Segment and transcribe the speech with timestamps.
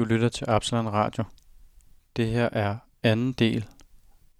[0.00, 1.24] Du lytter til Absalon Radio.
[2.16, 3.66] Det her er anden del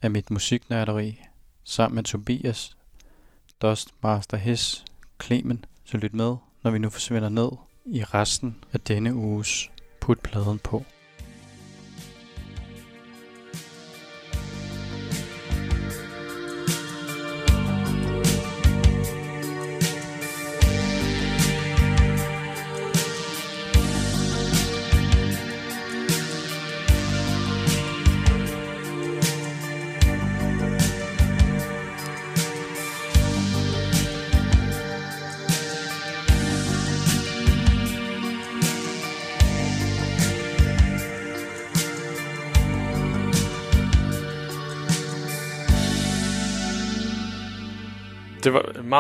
[0.03, 1.21] af mit musiknørderi
[1.65, 2.77] sammen med Tobias,
[3.63, 4.85] Dust Master Hess,
[5.23, 5.65] Clemen.
[5.85, 7.51] Så lyt med, når vi nu forsvinder ned
[7.87, 9.71] i resten af denne uges
[10.01, 10.85] Put pladen på.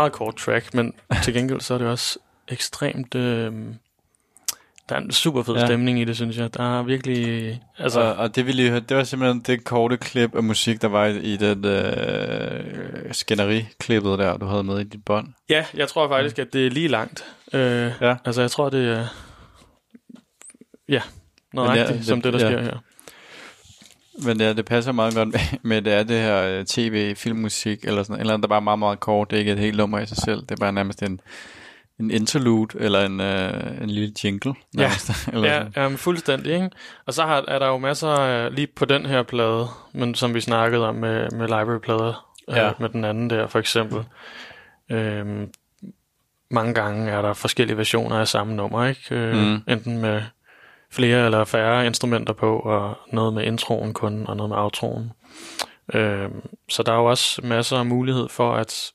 [0.01, 0.93] Meget kort track, men
[1.25, 2.19] til gengæld så er det også
[2.49, 3.15] ekstremt...
[3.15, 3.53] Øh,
[4.89, 5.67] der er en super fed Ja.
[5.67, 6.55] stemning i det, synes jeg.
[6.55, 7.61] Der er virkelig...
[7.79, 10.83] Altså, og, og det vi lige hørte, det var simpelthen det korte klip af musik,
[10.83, 15.29] der var i, i den øh, skænderi-klippet der, du havde med i dit bånd.
[15.48, 17.25] ja, jeg tror faktisk, at det er lige langt.
[17.53, 18.17] Øh, Ja.
[18.25, 19.07] Altså, jeg tror, det er...
[20.89, 21.03] Ja,
[21.55, 22.47] Men ja, det- som det, der ja.
[22.51, 22.79] sker her.
[24.27, 28.03] Men ja, det passer meget godt med, med det er det her øh, tv-filmmusik, eller
[28.03, 29.31] sådan eller andet, der bare er meget, meget kort.
[29.31, 30.41] Det er ikke et helt nummer i sig selv.
[30.41, 31.21] Det er bare nærmest en,
[32.01, 34.55] en interlude, eller en, øh, en lille jingle.
[34.75, 34.81] Ja.
[34.81, 35.73] Nærmest, eller Ja, sådan.
[35.77, 36.71] ja men fuldstændig, ikke?
[37.07, 40.35] Og så har, er der jo masser af, lige på den her plade, men som
[40.35, 42.67] vi snakkede om med, med library-plader, Ja.
[42.69, 44.05] øh, med den anden der for eksempel.
[44.91, 45.48] Øhm,
[46.51, 49.15] mange gange er der forskellige versioner af samme nummer, ikke?
[49.15, 49.63] Øh, Mm.
[49.69, 50.23] Enten med
[50.92, 55.12] flere eller færre instrumenter på, og noget med introen kun, og noget med outroen.
[55.94, 58.92] Øhm, så der er jo også masser af mulighed for, at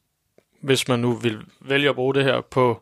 [0.62, 2.82] hvis man nu vil vælge at bruge det her på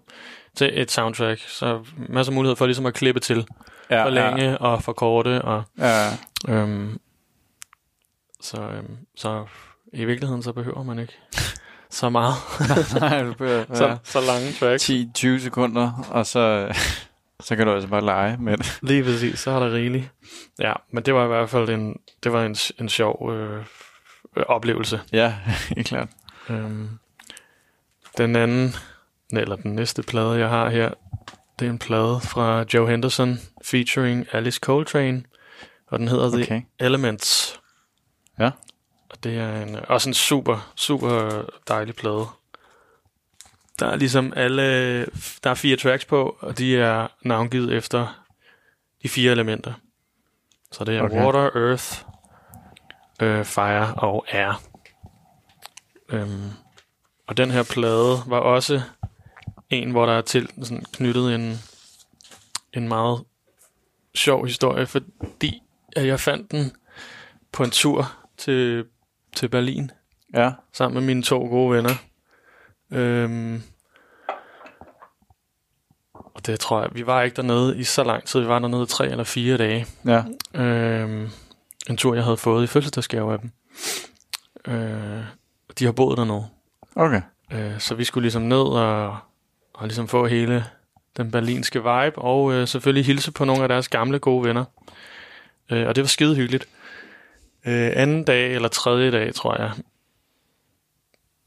[0.56, 3.48] til et soundtrack, så er masser af mulighed for ligesom at klippe til
[3.90, 4.56] ja, forlænge ja.
[4.56, 5.42] og forkorte.
[5.42, 6.10] Og, Ja,
[6.50, 7.00] øhm,
[8.42, 9.46] så, øhm, så
[9.94, 11.14] i virkeligheden så behøver man ikke
[11.90, 12.34] så meget.
[13.00, 13.98] Nej, du behøver, så, ja.
[14.04, 14.90] så lange tracks.
[14.90, 16.74] 10-20 sekunder, og så,
[17.44, 18.80] så kan du altså bare lege med det.
[18.82, 20.12] Lige præcis, så er der rigeligt.
[20.60, 23.66] Ja, men det var i hvert fald en, det var en, en sjov øh,
[24.38, 25.02] øh, oplevelse.
[25.12, 25.36] Ja,
[25.76, 26.10] helt klart.
[26.50, 26.90] Øhm,
[28.18, 28.76] den anden,
[29.32, 30.92] eller den næste plade, jeg har her,
[31.60, 35.24] det er en plade fra Joe Henderson featuring Alice Coltrane,
[35.88, 36.62] og den hedder The Okay.
[36.80, 37.60] Elements.
[38.40, 38.52] Ja.
[39.10, 42.26] Og det er en, også en super, super dejlig plade.
[43.80, 45.00] Der er ligesom alle,
[45.44, 48.24] der er fire tracks på, og de er navngivet efter
[49.04, 49.74] de fire elementer.
[50.72, 51.26] Så det er Okay.
[51.26, 52.04] water, earth,
[53.22, 54.62] øh, fire og air.
[56.10, 56.50] Øhm,
[57.28, 58.82] og den her plade var også
[59.70, 61.58] en, hvor der er til sådan knyttet en,
[62.74, 63.24] en meget
[64.16, 65.64] sjov historie, fordi
[65.96, 66.72] at jeg fandt den
[67.52, 68.86] på en tur til,
[69.36, 69.92] til Berlin
[70.34, 71.94] Ja, sammen med mine to gode venner.
[72.94, 73.64] Øhm,
[76.14, 78.40] og det tror jeg, vi var ikke dernede i så lang tid.
[78.40, 79.86] Vi var dernede i tre eller fire dage.
[80.06, 80.24] ja.
[80.62, 81.30] Øhm,
[81.90, 83.52] en tur, jeg havde fået i fødselsdagsgave af dem.
[84.68, 85.24] Øh,
[85.80, 86.46] de har boet dernede.
[86.96, 87.22] Okay.
[87.52, 89.18] Øh, så vi skulle ligesom ned og,
[89.74, 90.66] og ligesom få hele
[91.18, 94.66] den berlinske vibe, og øh, selvfølgelig hilse på nogle af deres gamle gode venner.
[95.72, 96.68] Øh, og det var skide hyggeligt.
[97.66, 99.72] Øh, anden dag eller tredje dag, tror jeg,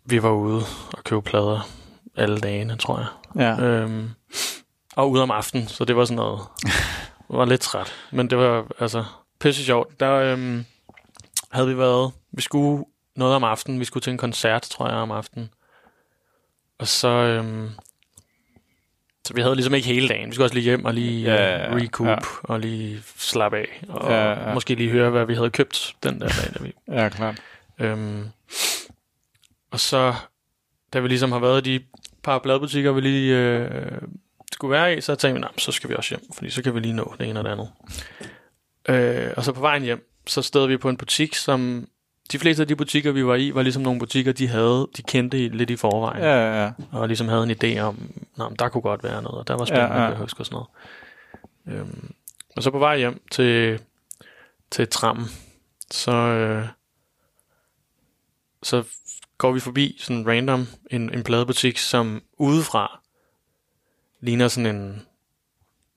[0.07, 0.63] vi var ude
[0.93, 1.69] og købe plader
[2.17, 3.07] alle dagene, tror jeg.
[3.59, 3.65] Ja.
[3.65, 4.11] Øhm,
[4.97, 6.41] og ude om aftenen, så det var sådan noget...
[7.31, 9.05] Jeg var lidt træt, men det var altså
[9.41, 10.01] pisse sjovt.
[10.01, 10.65] Der øhm,
[11.53, 12.13] havde vi været...
[12.33, 12.85] Vi skulle
[13.17, 13.81] noget om aftenen.
[13.81, 15.51] Vi skulle til en koncert, tror jeg, om aftenen.
[16.79, 17.09] Og så...
[17.09, 17.71] Øhm,
[19.27, 20.29] så vi havde ligesom ikke hele dagen.
[20.29, 21.77] Vi skulle også lige hjem og lige Ja, ja, ja, ja.
[21.77, 22.17] recoup Ja.
[22.43, 23.83] og lige slappe af.
[23.89, 24.55] Og Ja, ja.
[24.55, 27.43] måske lige høre, hvad vi havde købt den der dag, da vi Ja, klart.
[27.79, 28.25] Øhm,
[29.77, 30.15] og så,
[30.93, 31.85] da vi ligesom har været i de
[32.23, 34.03] par bladbutikker, vi lige øh,
[34.53, 36.63] skulle være i, så tænkte vi, "Nå, men så skal vi også hjem, fordi så
[36.63, 37.71] kan vi lige nå det ene og det andet.
[38.89, 41.89] Øh, og så på vejen hjem, så stod vi på en butik, som
[42.33, 45.03] de fleste af de butikker, vi var i, var ligesom nogle butikker, de havde, de
[45.03, 46.73] kendte lidt i forvejen, Ja, ja, ja.
[46.93, 49.55] og ligesom havde en idé om, Nå, men der kunne godt være noget, og der
[49.57, 50.03] var spændende, ja.
[50.03, 50.09] ja.
[50.09, 50.55] jeg husker sådan
[51.67, 51.81] noget.
[51.81, 52.13] Øhm,
[52.57, 53.81] og så på vej hjem til,
[54.71, 55.27] til trammen,
[55.91, 56.67] så, øh,
[58.63, 58.85] så
[59.39, 63.01] går vi forbi sådan random en, en pladebutik, som udefra
[64.21, 65.03] ligner sådan en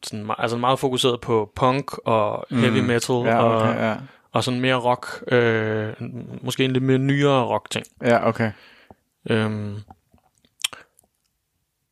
[0.03, 2.85] sådan, altså meget fokuseret på punk og heavy Mm.
[2.85, 3.95] metal Ja, og, okay, ja.
[4.31, 5.93] og sådan mere rock, øh,
[6.41, 7.85] måske en lidt mere nyere rock ting.
[8.01, 8.51] Ja, okay.
[9.29, 9.77] Øhm,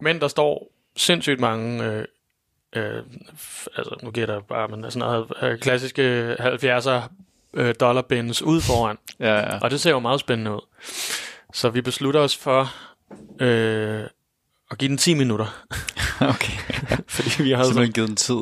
[0.01, 2.05] men der står sindssygt mange øh,
[2.75, 3.03] øh,
[3.77, 7.01] altså nu gætter jeg bare, men sådan noget øh, klassiske 70'er
[7.53, 8.97] øh, dollar bins ud foran.
[9.19, 9.59] Ja, ja.
[9.59, 10.61] Og det ser jo meget spændende ud.
[11.53, 12.73] Så vi beslutter os for
[13.41, 14.03] øh,
[14.71, 15.45] at give den 10 minutter.
[16.21, 16.53] Okay.
[17.07, 18.39] Fordi vi havde, som, Simpelthen givet den tid.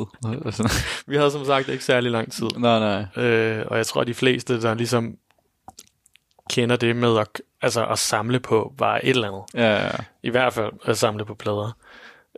[1.12, 2.48] Vi havde som sagt ikke særlig lang tid.
[2.58, 3.24] nej, nej.
[3.24, 5.16] Øh, og jeg tror, at de fleste, der ligesom
[6.50, 9.44] kender det med at, altså at samle på bare et eller andet.
[9.54, 9.92] Ja, ja.
[10.24, 11.78] I hvert fald at samle på plader.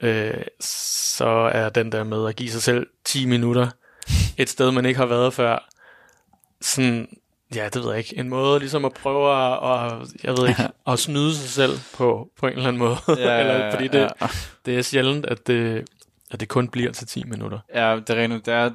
[0.01, 3.67] Øh, så er den der med at give sig selv 10 minutter
[4.37, 5.69] et sted, man ikke har været før.
[6.61, 7.07] Sådan,
[7.55, 8.17] ja, det ved jeg ikke.
[8.17, 10.61] En måde ligesom at prøve at, at jeg ved ikke,
[10.91, 12.97] at snyde sig selv på, på en eller anden måde.
[13.07, 14.27] Ja, eller, fordi det, ja.
[14.65, 15.89] det er sjældent, at det,
[16.31, 17.59] at det kun bliver til 10 minutter.
[17.75, 18.69] Ja, det er, rent, det er,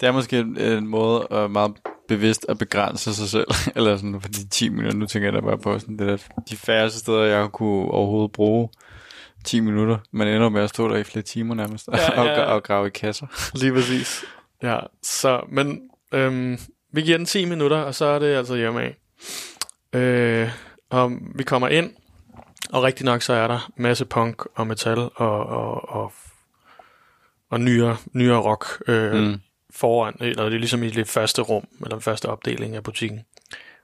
[0.00, 1.72] det, er måske en, en måde at meget
[2.08, 3.46] bevidst at begrænse sig selv.
[3.76, 4.98] Eller sådan for de 10 minutter.
[4.98, 6.16] Nu tænker jeg da bare på sådan, det er
[6.50, 8.68] de færreste steder, jeg kunne overhovedet bruge
[9.44, 9.98] 10 minutter.
[10.12, 11.88] Man ender med at stå der i flere timer nærmest.
[11.92, 12.42] Ja, og, ja.
[12.42, 13.26] og grave i kasser.
[13.54, 14.24] Lige præcis.
[14.62, 15.80] Ja, så, men
[16.12, 16.58] øhm,
[16.94, 18.96] vi giver den 10 minutter, og så er det altså hjemme af.
[19.98, 20.50] Øh,
[20.90, 21.94] og vi kommer ind,
[22.72, 26.12] og rigtig nok så er der masse punk og metal og, og, og,
[27.50, 29.40] og nyere, nyere rock øh, mm.
[29.70, 33.24] foran, eller det er ligesom i det første rum, eller den første opdeling af butikken.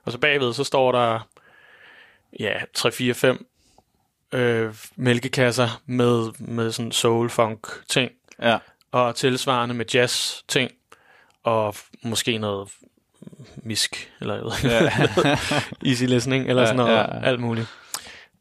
[0.05, 1.27] Og så bagved, så står der
[2.39, 8.11] ja, 3-4-5 øh, mælkekasser med, med sådan soul-funk ting
[8.41, 8.57] Ja.
[8.91, 10.71] og tilsvarende med jazz ting,
[11.43, 12.69] og måske noget
[13.63, 15.89] misk, eller jeg ved ikke, ja.
[15.89, 17.23] easy listening, eller Ja, sådan noget, ja, ja.
[17.23, 17.67] alt muligt.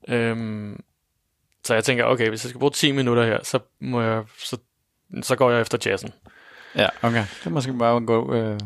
[0.08, 0.80] Øhm,
[1.64, 4.56] så jeg tænker, okay, hvis jeg skal bruge 10 minutter her, så, må jeg, så,
[5.22, 6.10] så går jeg efter jazzen.
[6.76, 7.24] ja, okay.
[7.38, 8.60] Det er måske bare et godt, øh,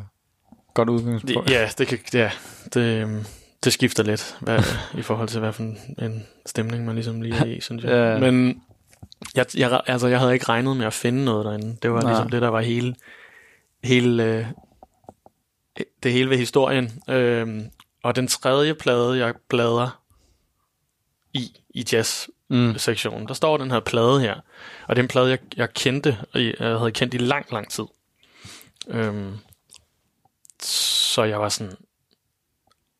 [0.74, 1.48] godt udgangspunkt.
[1.48, 2.30] Det, ja, det, kan, ja
[2.74, 3.24] det, øhm,
[3.64, 4.62] det skifter lidt hvad,
[4.98, 7.90] i forhold til, hvad for en, en stemning man ligesom lige er i, synes jeg.
[7.90, 8.18] Ja.
[8.30, 8.62] Men
[9.36, 11.76] jeg, jeg, altså, jeg havde ikke regnet med at finde noget derinde.
[11.82, 12.10] Det var Nej.
[12.10, 12.94] ligesom det, der var hele,
[13.84, 14.46] hele øh,
[16.02, 17.02] det hele ved historien.
[17.08, 17.70] Øhm,
[18.04, 20.00] og den tredje plade, jeg bladrer
[21.32, 23.26] i, i jazz-sektionen, Mm.
[23.26, 24.34] der står den her plade her.
[24.88, 27.70] Og det er en plade, jeg, jeg kendte, og jeg havde kendt i lang, lang
[27.70, 27.84] tid.
[28.88, 29.32] Øhm,
[30.62, 31.74] så jeg var sådan...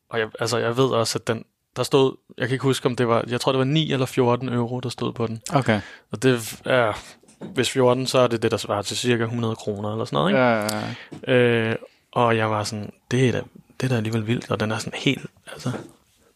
[0.09, 1.45] Og jeg, altså, jeg ved også, at den...
[1.77, 2.17] Der stod...
[2.39, 3.25] Jeg kan ikke huske, om det var...
[3.29, 5.43] Jeg tror, det var 9 eller 14 euro, der stod på den.
[5.53, 5.81] Okay.
[6.13, 6.93] Og det er...
[7.41, 10.31] Hvis 14, så er det det, der svarer til cirka 100 kroner eller sådan noget,
[10.31, 10.41] ikke?
[10.41, 10.95] Ja, ja,
[11.27, 11.71] ja.
[11.71, 11.77] Øh,
[12.15, 13.43] og jeg var sådan, det er da,
[13.81, 15.73] det er da alligevel vildt, og den er sådan helt, altså,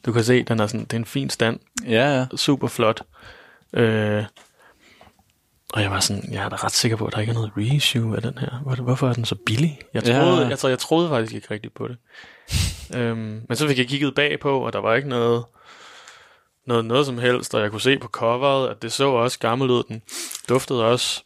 [0.07, 2.27] du kan se, den er sådan, det er en fin stand, Ja, ja.
[2.37, 3.03] super flot.
[3.73, 4.25] Øh,
[5.73, 7.53] og jeg var sådan, jeg er da ret sikker på, at der ikke er noget
[7.57, 8.49] reissue af den her.
[8.63, 9.79] Hvor- Hvorfor er den så billig?
[9.95, 10.21] Jeg Ja.
[10.21, 11.97] troede, jeg, tror, jeg troede faktisk ikke rigtigt på det.
[12.95, 15.45] øhm, men så fik jeg kigget bagpå, og der var ikke noget,
[16.67, 19.71] noget, noget som helst, og jeg kunne se på coveret, at det så også gammelt
[19.71, 19.83] ud.
[19.89, 20.03] Den
[20.49, 21.23] duftede også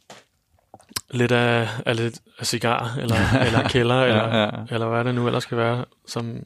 [1.13, 3.17] lidt af, af, lidt af cigar, eller,
[3.47, 4.51] eller kælder, eller, ja, ja.
[4.71, 6.37] eller hvad det nu ellers skal være, som...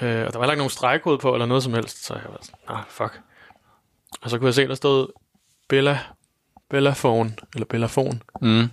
[0.00, 2.38] Øh, og der var ikke nogen stregkode på, eller noget som helst, så jeg var
[2.42, 3.20] sådan, ah, fuck.
[4.22, 5.06] Og så kunne jeg se, der stod
[5.68, 5.98] Bella,
[6.70, 8.70] Bellafon, eller Bellafon, Mm.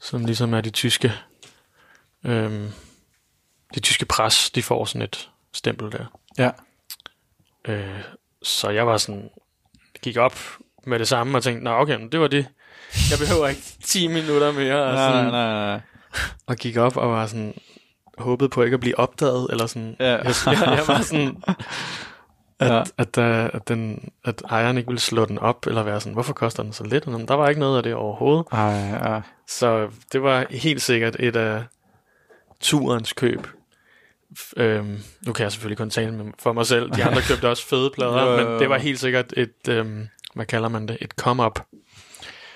[0.00, 1.12] som ligesom er de tyske,
[2.24, 2.68] øhm,
[3.74, 6.06] de tyske pres, de får sådan et stempel der.
[6.38, 6.50] Ja.
[7.64, 8.00] Øh,
[8.42, 9.30] så jeg var sådan,
[10.02, 10.38] gik op
[10.86, 12.46] med det samme og tænkte, nå okay, men det var det.
[13.10, 14.82] Jeg behøver ikke 10 minutter mere.
[14.84, 15.80] Og, Nej, sådan, nej, nej, nej.
[16.46, 17.54] og gik op og var sådan,
[18.18, 19.96] håbede på ikke at blive opdaget, eller sådan.
[20.00, 20.04] Ja.
[20.16, 21.54] Jeg, jeg, jeg var sådan, at,
[22.60, 22.82] Ja.
[22.98, 26.32] at, at, at, den, at ejeren ikke ville slå den op, eller være sådan, hvorfor
[26.32, 27.06] koster den så lidt?
[27.06, 28.46] Men der var ikke noget af det overhovedet.
[28.52, 29.20] Ej, ja.
[29.48, 31.62] Så det var helt sikkert et af
[32.60, 33.46] turens køb.
[34.56, 36.90] Øhm, nu kan jeg selvfølgelig kun tale med, for mig selv.
[36.90, 38.58] De andre købte også fede plader, Jo, jo, men jo.
[38.58, 41.60] det var helt sikkert et, øhm, hvad kalder man det, et come-up.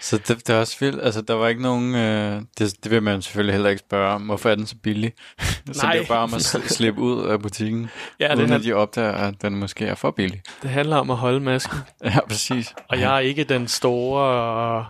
[0.05, 1.03] Så det, det er også vildt.
[1.03, 1.95] Altså, der var ikke nogen...
[1.95, 4.23] Øh, det, det vil man selvfølgelig heller ikke spørge om.
[4.23, 5.13] Hvorfor er den så billig?
[5.73, 5.93] så Nej.
[5.93, 8.65] det er bare om at sl- slippe ud af butikken, Ja, ja, det, uden at
[8.65, 10.43] de opdager, at den måske er for billig.
[10.63, 11.79] det handler om at holde masken.
[12.05, 12.75] Ja, præcis.
[12.89, 14.87] Og jeg er ikke den store...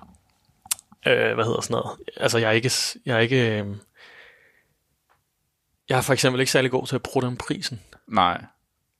[1.06, 1.98] Øh, hvad hedder sådan noget?
[2.16, 2.70] Altså, jeg er ikke...
[3.06, 3.66] Jeg er ikke øh,
[5.88, 7.80] jeg er for eksempel ikke særlig god til at bruge den prisen.
[8.08, 8.44] Nej.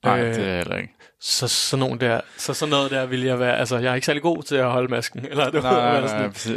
[0.05, 0.95] Nej, Øh, det er heller ikke.
[1.21, 3.59] Så sådan, nogle der, så sådan noget der vil jeg være...
[3.59, 5.25] Altså, jeg er ikke særlig god til at holde masken.
[5.31, 6.57] Eller du Nej, nej, nej, sådan, præcis.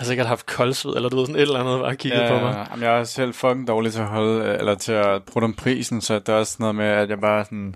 [0.00, 2.28] Altså, jeg har haft koldsved, eller du ved, sådan et eller andet, bare kigget Ja,
[2.28, 2.66] på mig.
[2.70, 5.54] Jamen, jeg er selv fucking dårlig til at holde, øh, eller til at bruge den
[5.54, 7.74] prisen, så det er også noget med, at jeg bare sådan,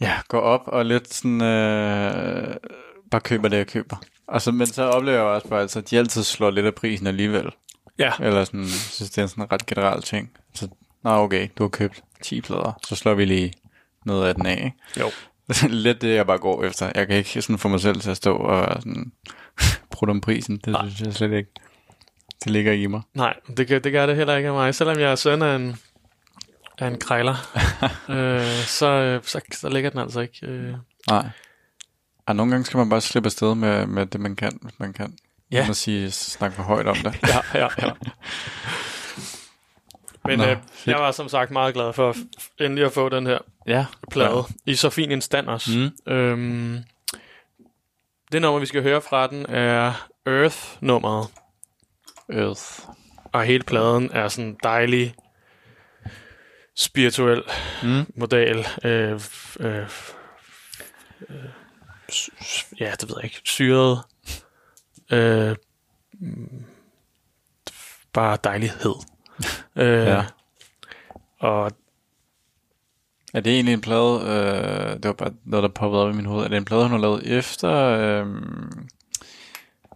[0.00, 2.54] ja, går op og lidt sådan, øh,
[3.10, 3.96] bare køber det, jeg køber.
[4.28, 7.06] Altså, men så oplever jeg også bare, altså, at de altid slår lidt af prisen
[7.06, 7.50] alligevel.
[7.98, 10.30] Ja, Eller sådan, synes, det er sådan en ret generel ting.
[10.54, 10.68] Så,
[11.04, 13.52] nå okay, du har købt 10 plader, så slår vi lige
[14.04, 14.72] noget af den af, ikke?
[15.00, 15.10] jo.
[15.68, 16.92] Lidt det, jeg bare går efter.
[16.94, 19.12] Jeg kan ikke sådan få mig selv til at stå og sådan
[19.90, 20.56] bruge om prisen.
[20.56, 20.88] Det Nej.
[20.88, 21.50] synes jeg slet ikke.
[22.44, 23.02] Det ligger ikke i mig.
[23.14, 24.74] Nej, det, gør- det gør det heller ikke af mig.
[24.74, 25.76] Selvom jeg er søn af en,
[26.78, 27.34] af en krejler,
[28.16, 30.46] øh, så, så, så ligger den altså ikke.
[30.46, 30.74] Øh.
[31.10, 31.26] Nej.
[32.28, 34.92] Ej, nogle gange skal man bare slippe afsted med, med det, man kan, hvis man
[34.92, 35.14] kan.
[35.52, 35.58] Ja.
[35.60, 37.14] Uden at sige, snakke for højt om det.
[37.28, 37.90] Ja, ja, ja.
[40.26, 40.56] Men Nå, øh,
[40.86, 42.14] jeg var som sagt meget glad for
[42.60, 43.86] endelig at få den her Ja.
[44.10, 45.70] plade i så fin en stand også.
[46.06, 46.12] Mm.
[46.12, 46.78] Øhm,
[48.32, 51.28] det nummer, vi skal høre fra den, er Earth-nummeret.
[52.32, 52.62] Earth.
[53.32, 55.14] Og hele pladen er sådan dejlig,
[56.76, 57.42] spirituel
[57.82, 58.12] Mm.
[58.16, 58.66] model.
[58.84, 59.20] Øh,
[59.60, 59.88] øh,
[61.30, 61.48] øh,
[62.80, 63.40] ja, det ved jeg ikke.
[63.44, 64.02] Syret.
[65.12, 65.56] Øh,
[66.12, 66.64] mm,
[68.12, 68.94] bare dejlighed.
[69.76, 70.24] Øh, Ja.
[71.38, 71.72] Og
[73.34, 76.26] Er det egentlig en plade, øh, det var bare noget, der poppede op i min
[76.26, 76.44] hoved.
[76.44, 78.26] Er det en plade, hun har lavet efter, øh,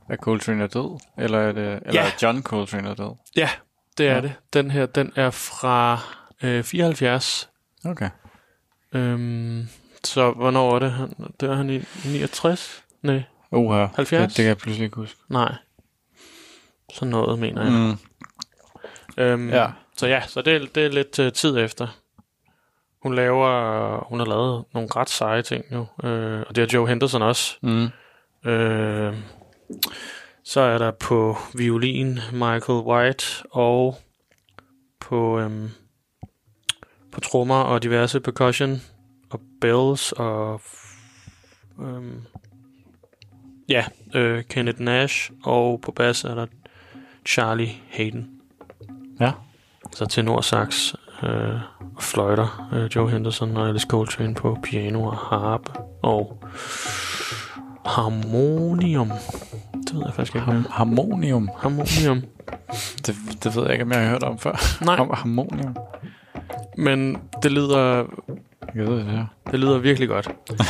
[0.08, 1.00] at Coltrane er død?
[1.18, 2.10] Eller er det, eller Ja.
[2.22, 3.16] John Coltrane er død?
[3.36, 3.50] ja,
[3.98, 4.20] det er Ja.
[4.20, 4.32] det.
[4.52, 5.98] Den her, den er fra
[6.42, 7.48] øh, 74.
[7.84, 8.10] Okay.
[8.92, 9.68] Øhm,
[10.04, 10.92] så hvornår er det?
[10.92, 12.84] Han, det er han i 69?
[13.02, 13.86] Nej, Uha.
[13.96, 14.20] 70?
[14.22, 15.20] Det, det kan jeg pludselig ikke huske.
[15.28, 15.54] nej.
[16.94, 17.72] Så noget, mener jeg.
[17.72, 17.98] Mm.
[19.20, 19.70] Øhm, Ja.
[19.96, 21.86] Så ja, så det, er- det er lidt uh, tid efter.
[23.02, 26.88] Hun laver, hun har lavet nogle ret seje ting jo, øh, og det har Joe
[26.88, 27.56] Henderson også.
[27.62, 27.88] Mm.
[28.50, 29.14] Øh,
[30.44, 33.96] så er der på violin Michael White og
[35.00, 35.70] på øhm,
[37.12, 38.76] på trommer og diverse percussion
[39.30, 40.60] og bells og
[41.80, 42.22] øhm,
[43.68, 43.84] ja,
[44.14, 46.46] øh, Kenneth Nash og på bas er der
[47.26, 48.39] Charlie Hayden.
[49.20, 49.32] Ja.
[49.92, 51.54] Så tenor sax øh,
[52.00, 56.42] fløjter øh, Joe Henderson og Alice Coltrane på piano og harp og
[57.86, 59.08] harmonium.
[59.86, 60.46] Det ved jeg faktisk ikke.
[60.46, 61.48] Ham- harmonium.
[61.58, 62.22] harmonium.
[63.06, 64.84] Det, det ved jeg ikke, om jeg har hørt om før.
[64.84, 65.76] Nej, Ham- harmonium.
[66.78, 68.04] men det lyder,
[68.74, 69.26] Jeg ved det her.
[69.50, 70.28] det lyder virkelig godt.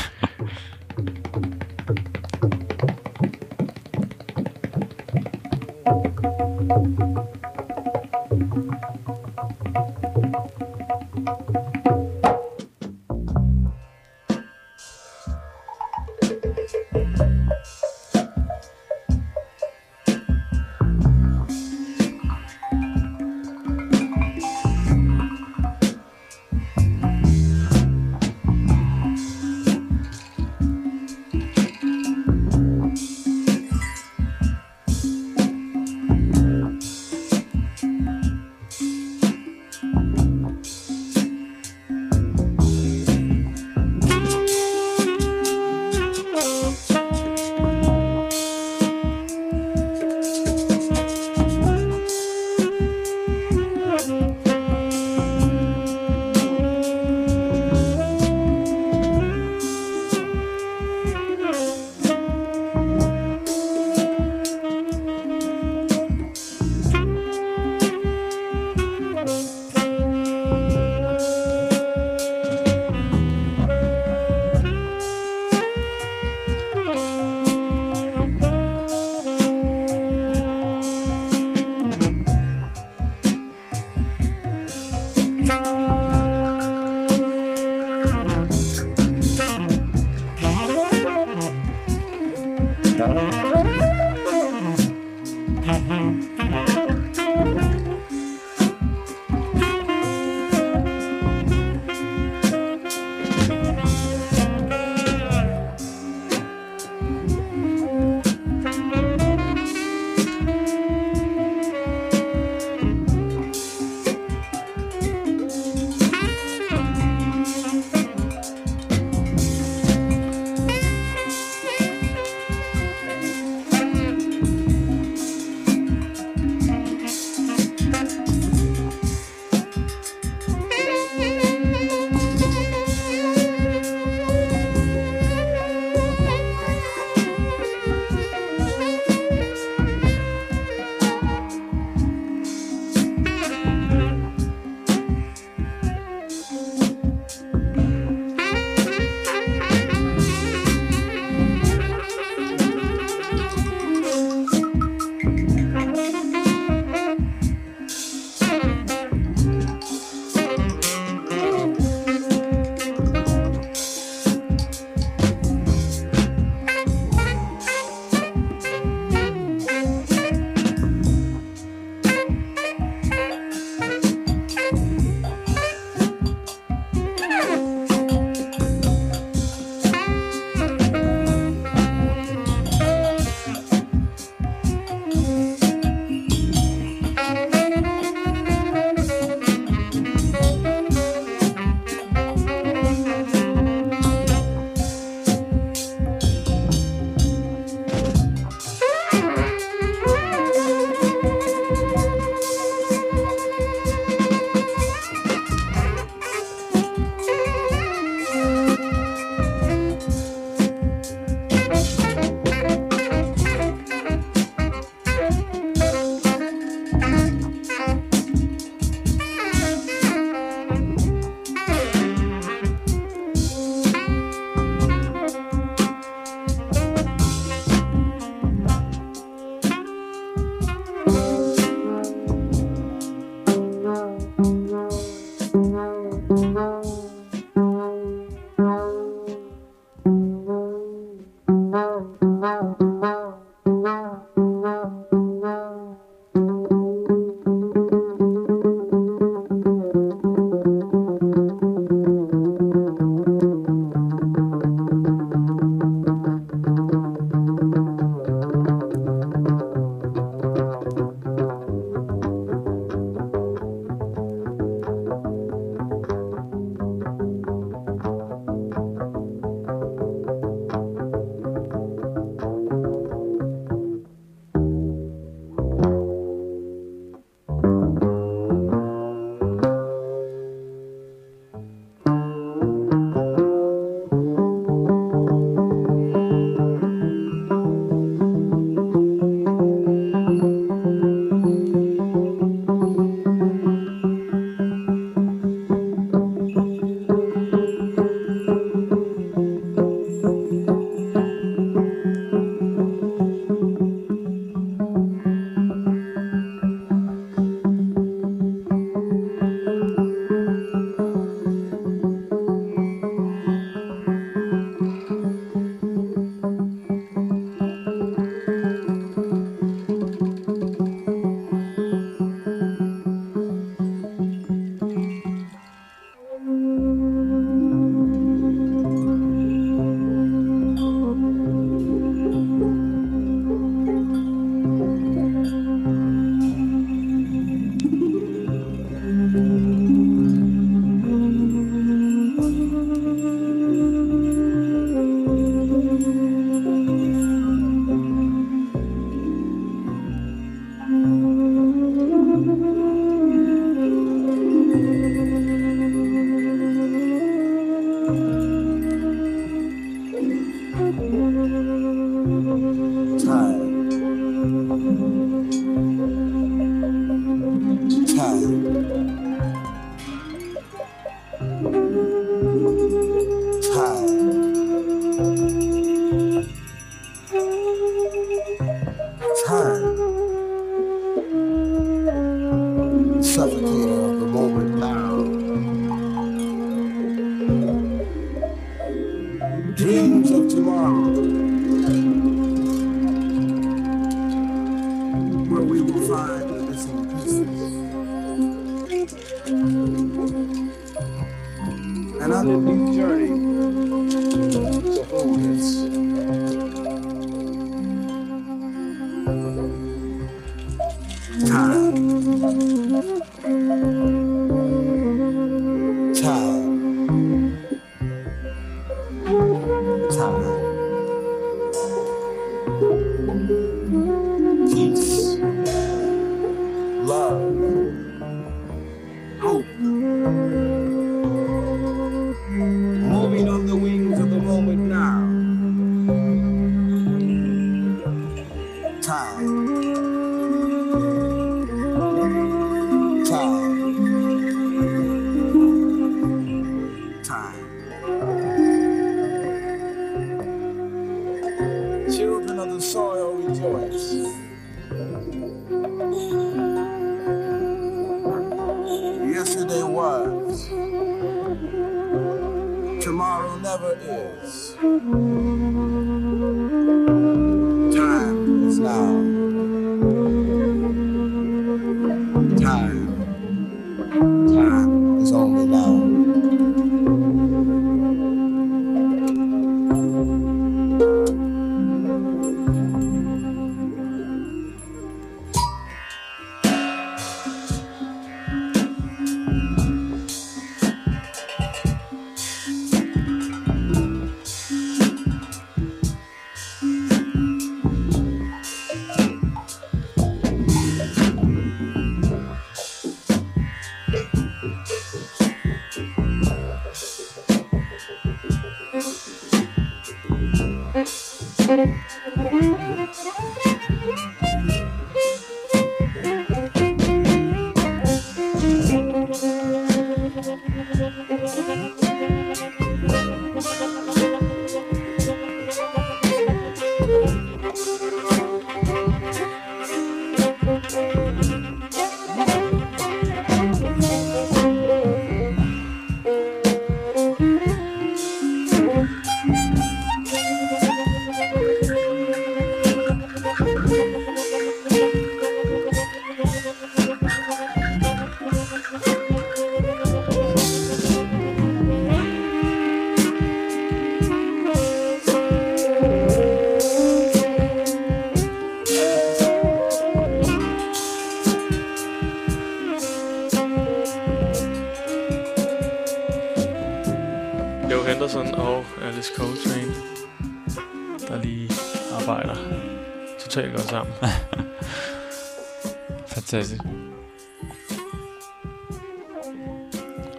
[576.51, 576.83] Fantastisk.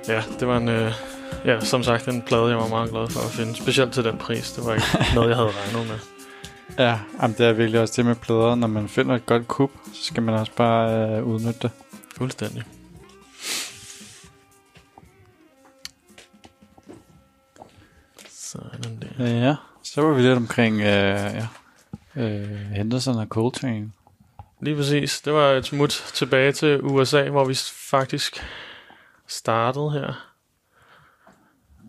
[0.08, 0.92] Ja, det var en, øh,
[1.46, 3.56] ja, som sagt en plade, jeg var meget glad for at finde.
[3.56, 4.52] Specielt til den pris.
[4.52, 6.00] Det var ikke noget, jeg havde regnet med.
[6.86, 8.56] Ja, jamen, det er virkelig også det med plader.
[8.56, 11.72] Når man finder et godt kub, så skal man også bare øh, udnytte det.
[12.18, 12.64] Fuldstændig.
[18.30, 19.28] Sådan der.
[19.28, 21.48] Ja, så var vi lidt omkring øh, ja,
[22.16, 23.92] øh, Henderson og Coltrane.
[24.62, 25.22] Lige præcis.
[25.22, 27.56] Det var et smut tilbage til USA, hvor vi
[27.90, 28.44] faktisk
[29.28, 30.28] startede her.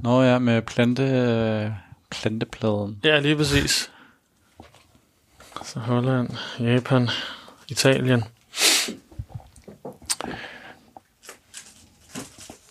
[0.03, 1.77] Nå ja, med plante,
[2.11, 3.01] plantepladen.
[3.05, 3.91] Ja, lige præcis.
[5.65, 6.31] Så Holland,
[6.61, 7.09] Japan,
[7.69, 8.25] Italien.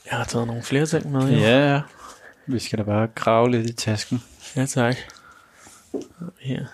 [0.05, 1.21] Jeg har taget nogle flere ting med.
[1.21, 1.37] jo.
[1.39, 1.81] Ja, ja.
[2.45, 4.23] Vi skal da bare grave lidt i tasken.
[4.55, 4.95] Ja, tak.
[6.39, 6.65] Her.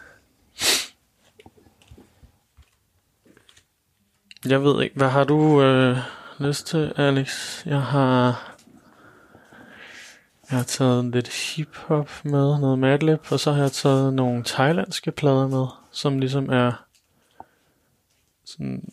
[4.50, 5.98] Jeg ved ikke, hvad har du øh,
[6.40, 7.62] lyst til, Alex?
[7.66, 8.44] Jeg har...
[10.50, 15.12] Jeg har taget lidt hip-hop med, noget Madlib, og så har jeg taget nogle thailandske
[15.12, 16.72] plader med, som ligesom er
[18.46, 18.84] sådan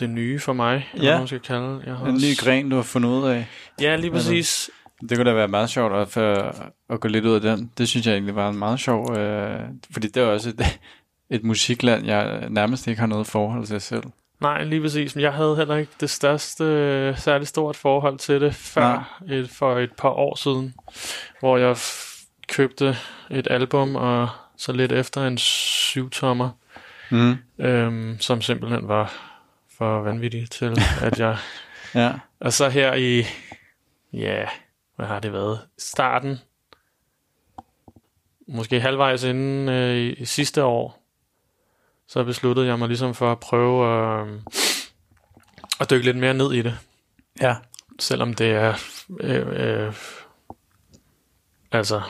[0.00, 1.10] det nye for mig, eller Ja.
[1.10, 1.82] hvad man skal kalde.
[1.86, 3.46] Jeg har En også- ny gren, du har fundet ud af.
[3.80, 4.70] Ja, lige præcis.
[5.08, 6.54] Det kunne da være meget sjovt at, for,
[6.90, 7.70] at gå lidt ud af den.
[7.78, 10.60] Det synes jeg egentlig var en meget sjov, øh, fordi det er også et,
[11.36, 14.02] et musikland, jeg nærmest ikke har noget forhold til selv.
[14.40, 15.14] Nej, lige præcis.
[15.14, 19.50] Men jeg havde heller ikke det største, øh, særligt stort forhold til det før et,
[19.50, 20.74] for et par år siden,
[21.40, 21.76] hvor jeg
[22.48, 22.96] købte
[23.30, 26.50] et album, og så lidt efter en syvtommer,
[27.10, 27.36] Mm.
[27.58, 29.12] øhm, som simpelthen var
[29.78, 31.36] for vanvittig til, at jeg...
[31.94, 32.12] Ja.
[32.40, 33.24] Og så her i...
[34.12, 34.44] Ja,
[34.96, 35.60] hvad har det været?
[35.78, 36.38] Starten.
[38.48, 41.02] Måske halvvejs inden øh, i sidste år.
[42.08, 44.40] Så besluttede jeg mig ligesom for at prøve øh,
[45.80, 46.78] at dykke lidt mere ned i det.
[47.40, 47.54] Ja.
[48.00, 48.74] Selvom det er...
[49.20, 49.94] Øh, øh,
[51.72, 52.00] altså,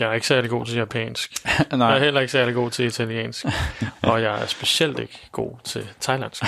[0.00, 1.32] jeg er ikke særlig god til japansk.
[1.58, 1.98] Jeg er Nej.
[1.98, 3.44] heller ikke særlig god til italiensk.
[4.02, 6.42] og jeg er specielt ikke god til thailandsk.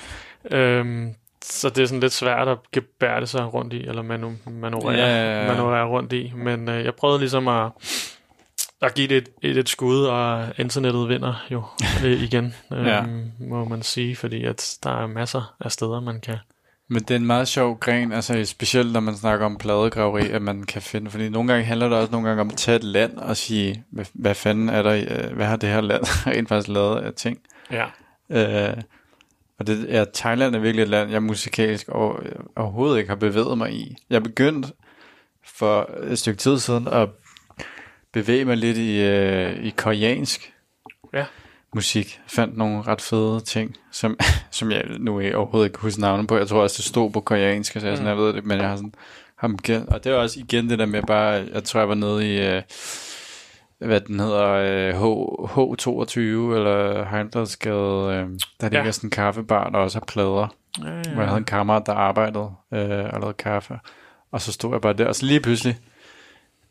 [0.50, 4.94] øhm, så det er sådan lidt svært at gebærde sig rundt i, eller manu- manøvrere,
[4.96, 5.48] Ja, ja, ja.
[5.48, 6.32] manøvrere rundt i.
[6.36, 7.70] Men øh, jeg prøvede ligesom at,
[8.82, 11.62] at give det et, et, et skud, og internettet vinder jo
[12.04, 13.02] øh, igen, øhm, Ja.
[13.38, 16.36] må man sige, fordi at der er masser af steder, man kan.
[16.92, 20.42] Men det er en meget sjov gren, altså specielt når man snakker om pladegraveri, at
[20.42, 22.84] man kan finde, fordi nogle gange handler det også nogle gange om at tage et
[22.84, 26.48] land og sige, hvad, hvad fanden er der, øh, hvad har det her land rent
[26.48, 27.38] faktisk lavet af ting.
[27.70, 27.86] Ja.
[28.30, 28.76] Øh,
[29.58, 32.20] og det, ja, Thailand er virkelig et land, jeg musikalsk og,
[32.56, 33.96] overhovedet ikke har bevæget mig i.
[34.10, 34.68] Jeg begyndte
[35.44, 37.08] for et stykke tid siden at
[38.12, 40.52] bevæge mig lidt i, øh, i koreansk
[41.14, 41.24] Ja.
[41.74, 42.20] musik.
[42.26, 44.18] Fandt nogle ret fede ting, som,
[44.50, 46.36] som jeg nu overhovedet ikke kan huske navnet på.
[46.36, 48.68] Jeg tror også, det stod på koreansk, så jeg, sådan, jeg ved det, men jeg
[48.68, 48.94] har sådan
[49.36, 49.88] ham igen.
[49.92, 52.46] Og det var også igen det der med bare, jeg tror, jeg var nede i...
[52.56, 52.62] Øh,
[53.78, 55.04] hvad den hedder, øh, H,
[55.58, 56.18] H22
[56.56, 57.74] eller Heimdalsgade,
[58.14, 58.28] øh,
[58.60, 58.90] der ligger Ja.
[58.90, 62.50] sådan en kaffebar, der også har plader, Ja, hvor jeg havde en kammerat, der arbejdede
[62.74, 63.74] øh, og lavede kaffe.
[64.32, 65.76] Og så stod jeg bare der, og så lige pludselig,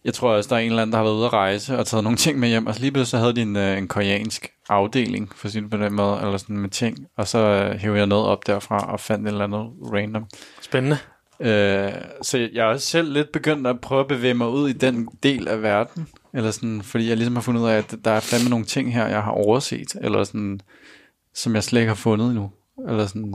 [0.05, 1.87] jeg tror også, der er en eller anden, der har været ude at rejse og
[1.87, 3.87] taget nogle ting med hjem, og så lige pludselig så havde de en, øh, en
[3.87, 7.37] koreansk afdeling, for at sige det på den måde, eller sådan med ting, og så
[7.39, 10.25] øh, hævde jeg noget op derfra og fandt et eller andet random.
[10.61, 10.97] Spændende.
[11.39, 14.73] Øh, så jeg er også selv lidt begyndt at prøve at bevæge mig ud i
[14.73, 16.07] den del af verden.
[16.33, 18.93] Eller sådan, fordi jeg ligesom har fundet ud af, at der er fandme nogle ting
[18.93, 19.95] her, jeg har overset.
[20.01, 20.61] Eller sådan,
[21.35, 22.51] som jeg slet ikke har fundet endnu.
[22.87, 23.33] Eller sådan.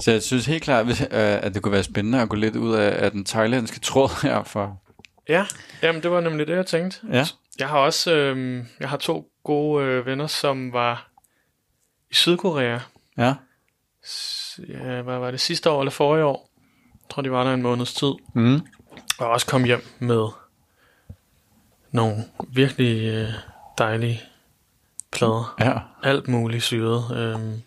[0.00, 3.04] Så jeg synes helt klart, at det kunne være spændende at gå lidt ud af,
[3.04, 4.42] af den thailandske tråd her.
[4.42, 4.81] For,
[5.28, 5.46] Ja,
[5.82, 6.98] jamen det var nemlig det, jeg tænkte.
[7.10, 7.26] ja.
[7.58, 11.08] Jeg har også øh, jeg har to gode øh, venner, som var
[12.10, 12.78] i Sydkorea.
[13.18, 13.34] Ja.
[14.06, 15.40] S- Ja, hvad var det?
[15.40, 16.50] Sidste år eller forrige år?
[16.92, 18.12] Jeg tror, de var der en måneds tid.
[18.34, 18.60] Mm.
[19.18, 20.26] Og også kom hjem med
[21.90, 23.28] nogle virkelig øh,
[23.78, 24.20] dejlige
[25.12, 25.54] plader.
[25.60, 25.78] Ja.
[26.10, 27.16] Alt muligt syret.
[27.16, 27.62] Øhm,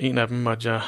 [0.00, 0.80] en af dem måtte jeg...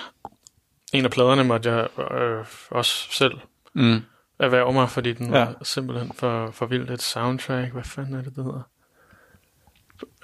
[0.92, 3.34] En af pladerne måtte jeg øh, også selv
[3.72, 4.02] Mm.
[4.40, 5.44] Erhverve mig, fordi den Ja.
[5.44, 7.72] var simpelthen for, for vildt et soundtrack.
[7.72, 8.62] Hvad fanden er det, det hedder?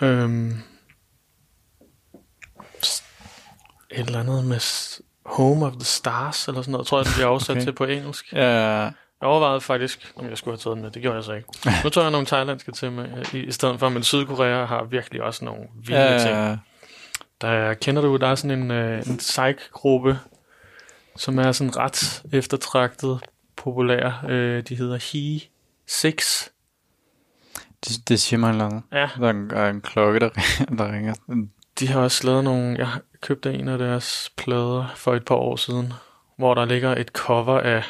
[0.02, 0.50] Øhm,
[3.90, 4.60] et eller andet med
[5.26, 7.64] Home of the Stars, eller sådan noget, tror jeg, det bliver oversat Okay.
[7.64, 8.32] til på engelsk.
[8.32, 8.90] Ja.
[9.20, 10.90] Jeg overvejede faktisk, om jeg skulle have taget med.
[10.90, 11.48] Det gjorde jeg så ikke.
[11.84, 15.22] Nu tager jeg nogle thailandske til med, i, i stedet for, men Sydkorea har virkelig
[15.22, 16.18] også nogle vilde ja.
[16.18, 16.60] ting.
[17.40, 20.18] Der er, kender du, der er sådan en, øh, en psych-gruppe,
[21.16, 23.20] som er sådan ret eftertragtet
[23.56, 24.24] populær.
[24.28, 25.40] Øh, de hedder He
[25.86, 26.52] 6.
[27.84, 28.84] Det, det siger mig en.
[28.92, 30.28] Ja, Der er en, er en klokke, der,
[30.78, 31.14] der ringer.
[31.80, 32.78] de har også lavet nogle...
[32.78, 32.88] Jeg
[33.20, 35.92] købte en af deres plader for et par år siden,
[36.38, 37.84] hvor der ligger et cover af...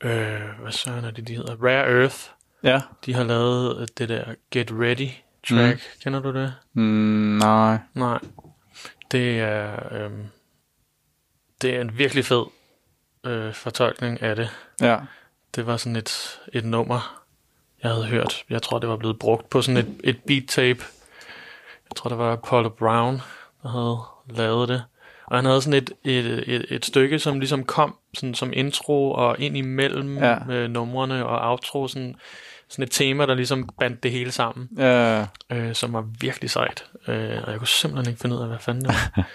[0.00, 1.56] Øh, hvad søren er det, de hedder?
[1.56, 2.16] Rare Earth.
[2.62, 2.80] Ja.
[3.06, 5.08] De har lavet det der Get Ready
[5.48, 5.74] track.
[5.76, 6.00] Mm.
[6.04, 6.54] Kender du det?
[6.72, 6.82] Mm,
[7.38, 7.78] nej.
[7.94, 8.18] Nej.
[9.10, 10.26] Det er, øhm,
[11.62, 12.44] det er en virkelig fed
[13.26, 14.50] øh, fortolkning af det.
[14.80, 14.96] Ja.
[15.54, 17.22] Det var sådan et, et nummer,
[17.82, 18.44] jeg havde hørt.
[18.50, 20.84] Jeg tror, det var blevet brugt på sådan et, et beat tape.
[21.90, 23.20] Jeg tror, det var Paul Brown,
[23.62, 23.98] der havde
[24.38, 24.84] lavet det.
[25.26, 29.12] Og han havde sådan et, et, et, et stykke, som ligesom kom sådan som intro
[29.12, 30.36] og ind imellem Ja.
[30.50, 31.88] øh, numrene og outro.
[31.88, 32.14] Sådan,
[32.68, 35.26] sådan et tema, der ligesom bandt det hele sammen Ja.
[35.50, 36.84] øh, som var virkelig sejt.
[37.08, 39.24] Øh, og jeg kunne simpelthen ikke finde ud af, hvad fanden det var.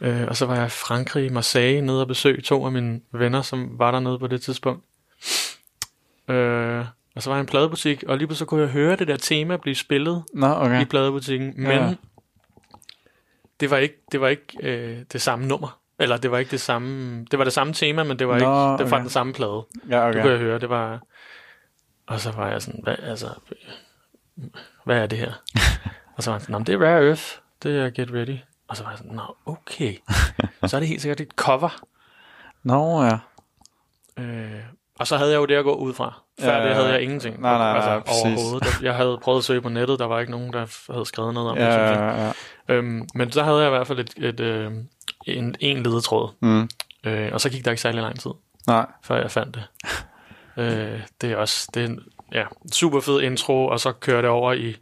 [0.00, 3.00] øh, og så var jeg i Frankrig, i Marseille, nede og besøge to af mine
[3.12, 4.84] venner, som var dernede på det tidspunkt.
[6.28, 6.84] Øh,
[7.16, 9.16] og så var jeg i en pladebutik, og lige pludselig kunne jeg høre det der
[9.16, 10.82] tema blive spillet Nå, okay.
[10.82, 11.94] i pladebutikken, men Ja.
[13.60, 15.76] det var ikke, det var ikke øh, det samme nummer.
[15.98, 18.74] Eller det var ikke det samme, det var det samme tema, men det var Nå,
[18.74, 19.00] ikke, det var okay.
[19.02, 19.66] den samme plade.
[19.88, 20.16] Ja, Okay.
[20.18, 21.00] Du kunne jeg høre, det var...
[22.06, 23.26] Og så var jeg sådan, hvad, altså,
[24.84, 25.32] hvad er det her?
[26.16, 27.22] og så var han sådan, "Nå, men det er Rare Earth,
[27.62, 28.36] det er Get Ready.
[28.70, 29.96] Og så var jeg sådan, nå, okay.
[30.66, 31.80] så er det helt sikkert et cover.
[32.62, 33.18] Nå, ja.
[34.18, 34.62] Øh,
[34.98, 36.20] og så havde jeg jo det at gå ud fra.
[36.40, 37.40] Før Ja, det havde jeg ingenting.
[37.40, 38.24] nej, nej, altså, nej, præcis.
[38.24, 38.82] overhovedet.
[38.82, 41.50] Jeg havde prøvet at søge på nettet, der var ikke nogen, der havde skrevet noget
[41.50, 41.64] om det.
[41.64, 42.32] Ja, ja, ja.
[42.68, 44.72] Øhm, men så havde jeg i hvert fald et, et, øh,
[45.26, 46.30] en, en ledetråd.
[46.40, 46.68] Mm.
[47.04, 48.30] Øh, og så gik der ikke særlig lang tid.
[48.66, 48.86] Nej.
[49.04, 49.64] før jeg fandt det.
[50.62, 52.00] øh, det er også det er en
[52.32, 54.76] ja, super fed intro, og så kører det over i,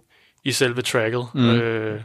[0.45, 1.27] i selve tracket.
[1.35, 1.51] Mm.
[1.51, 2.01] Øh,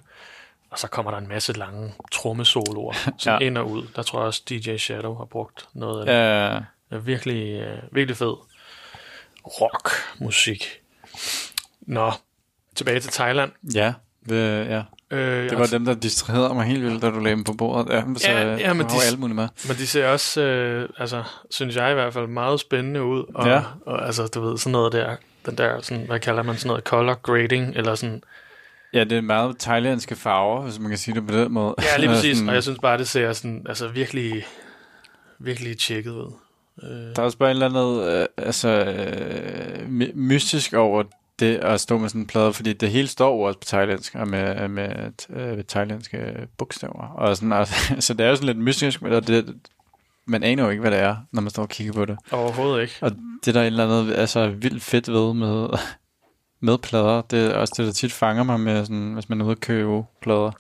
[0.74, 3.34] og så kommer der en masse lange trommesoloer, som Ja.
[3.34, 3.40] ja.
[3.40, 3.84] ind og ud.
[3.96, 6.14] Der tror jeg også, DJ Shadow har brugt noget af det.
[6.14, 8.34] Ja, Det er virkelig, øh, virkelig fed
[9.46, 10.66] rockmusik.
[11.82, 12.12] Nå,
[12.76, 13.52] tilbage til Thailand.
[13.76, 13.94] ja,
[14.30, 14.84] det, ja.
[15.12, 17.94] Øh, det var dem, der distraherede mig helt vildt, da du lagde dem på bordet.
[17.94, 19.48] Ja, så Ja, ja, ja, men de- alle mulige med.
[19.68, 23.24] Men de ser også, øh, altså, synes jeg i hvert fald, meget spændende ud.
[23.36, 23.62] Og, Ja.
[23.86, 26.84] og altså, du ved, sådan noget der, den der, sådan, hvad kalder man sådan noget,
[26.84, 28.24] color grading, eller sådan.
[28.94, 31.76] Ja, det er meget thailandske farver, hvis man kan sige det på den måde.
[31.82, 32.38] Ja, lige præcis.
[32.38, 34.46] Sådan- Og jeg synes bare, det ser sådan, altså virkelig,
[35.40, 36.32] virkelig tjekket ud.
[36.84, 41.04] Øh, Der er også bare et eller andet øh, altså, øh, my- mystisk over
[41.40, 44.28] det at stå med sådan en plade, fordi det hele står også på thailandsk, og
[44.28, 44.90] med, med
[45.30, 47.08] øh, thailandske bogstaver.
[47.18, 49.56] Og sådan, altså, så det er jo sådan lidt mystisk, og det,
[50.26, 52.18] man aner jo ikke, hvad det er, når man står og kigger på det.
[52.32, 52.96] overhovedet ikke.
[53.02, 53.12] Og
[53.46, 55.68] det er der et eller andet altså, vildt fedt ved med,
[56.64, 57.22] med plader.
[57.22, 59.60] Det er også det, der tit fanger mig med, sådan, hvis man er ude at
[59.60, 60.52] købe plader.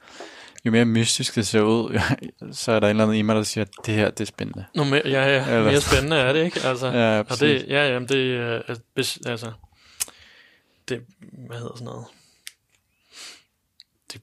[0.65, 1.99] Jo mere mystisk det ser ud,
[2.51, 4.25] så er der et eller andet i mig, der siger, at det her, det er
[4.25, 4.65] spændende.
[4.75, 6.59] Nå, mere, ja, ja, Eller- mere spændende er det, ikke?
[6.63, 9.51] Altså, Ja, og det, ja, jamen, det, øh, er bes- altså,
[10.89, 11.01] det,
[11.47, 12.05] hvad hedder sådan noget?
[14.13, 14.21] Det,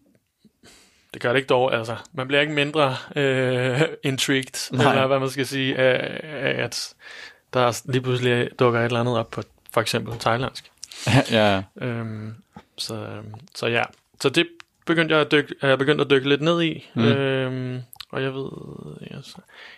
[1.15, 1.97] det gør det ikke dog, altså.
[2.13, 4.93] Man bliver ikke mindre øh, intrigued, Nej.
[4.93, 6.95] eller hvad man skal sige, af, af at
[7.55, 10.71] der lige pludselig dukker et eller andet op på for eksempel thailandsk.
[11.31, 12.35] ja, Øhm,
[12.79, 13.83] så, øhm, så ja,
[14.21, 14.47] så det
[14.87, 16.91] begyndte jeg at dykke, jeg begyndt at dykke lidt ned i.
[16.95, 17.03] Mm.
[17.05, 17.83] Øhm,
[18.13, 18.51] og jeg ved,
[19.11, 19.19] jeg,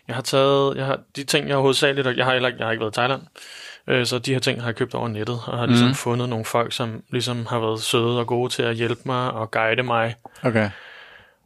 [0.08, 2.70] jeg har taget, jeg har, de ting, jeg har hovedsageligt, jeg har, heller, jeg har
[2.72, 3.22] ikke været i Thailand,
[3.86, 5.90] øh, så de her ting har jeg købt over nettet, og har ligesom Mm.
[5.90, 5.94] mm.
[5.94, 9.50] fundet nogle folk, som ligesom har været søde og gode til at hjælpe mig og
[9.50, 10.70] guide mig, okay.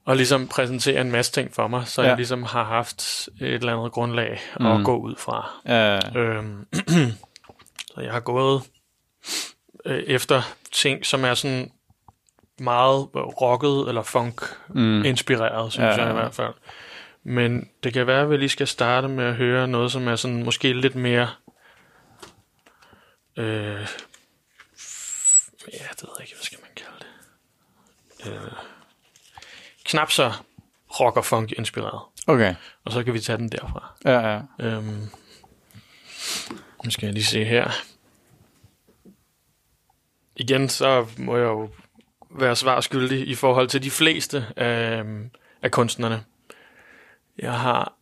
[0.05, 2.09] og ligesom præsentere en masse ting for mig, så Ja.
[2.09, 4.67] jeg ligesom har haft et eller andet grundlag Mm.
[4.67, 5.51] at gå ud fra.
[5.67, 6.67] Ja, Øhm,
[7.95, 8.63] så jeg har gået
[9.87, 11.71] øh, efter ting, som er sådan
[12.59, 15.71] meget rocket eller funk-inspireret, mm.
[15.71, 16.55] synes Ja, jeg i hvert fald.
[17.25, 20.17] Men det kan være, at vi lige skal starte med at høre noget, som er
[20.17, 21.29] sådan måske lidt mere...
[23.37, 23.87] Øh,
[25.73, 27.07] ja, det ved jeg ikke, hvad skal man kalde det.
[28.33, 28.53] Øh,
[29.85, 30.33] knap så
[31.01, 32.01] rock og funk inspireret.
[32.27, 32.55] okay.
[32.85, 33.93] Og så kan vi tage den derfra.
[34.05, 34.41] Ja, ja.
[34.61, 35.11] Øhm,
[36.85, 37.71] nu skal jeg lige se her.
[40.37, 41.71] Igen, så må jeg jo
[42.31, 45.05] være svarskyldig i forhold til de fleste af,
[45.63, 46.25] af kunstnerne.
[47.39, 47.93] Jeg har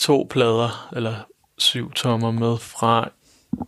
[0.00, 1.14] to plader, eller
[1.58, 3.10] syv tommer med fra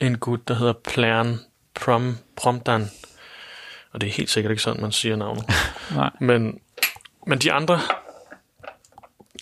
[0.00, 1.38] en gut, der hedder Plan
[1.74, 2.90] Prom, Promdan.
[3.92, 5.44] Og det er helt sikkert ikke sådan, man siger navnet.
[5.94, 6.10] Nej.
[6.20, 6.60] Men,
[7.26, 7.80] men de andre,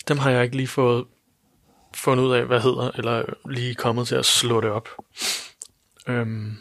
[0.07, 1.05] dem har jeg ikke lige fået
[1.93, 4.89] fundet ud af, hvad hedder, eller lige kommet til at slå det op.
[6.07, 6.57] Øhm.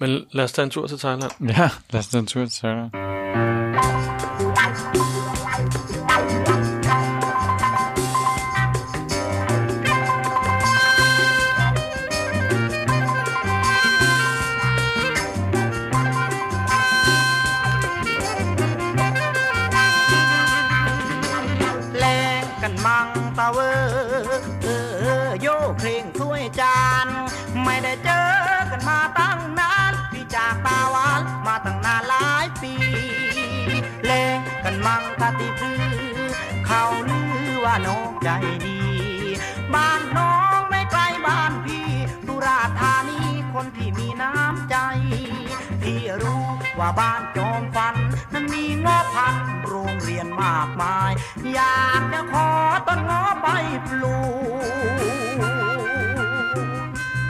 [0.00, 1.32] Men lad os tage en tur til Thailand.
[1.40, 3.59] Ja, lad os tage en tur til Thailand.
[38.24, 38.28] ใจ
[38.66, 38.80] ดี
[39.74, 41.88] บ้านน้องไม่ไกลบ้านพี่
[42.26, 43.20] สุราธานี
[43.52, 44.76] คนที่มีน้ำใจ
[45.82, 46.44] พี่รู้
[46.78, 47.94] ว่าบ้านจอมฟัน
[48.32, 51.12] นั้นมีงอพันโรงเรียนมากมาย
[51.54, 52.48] อยากจะขอ
[52.86, 53.48] ต้นงอไป
[53.86, 54.18] ปลู
[55.38, 55.42] ก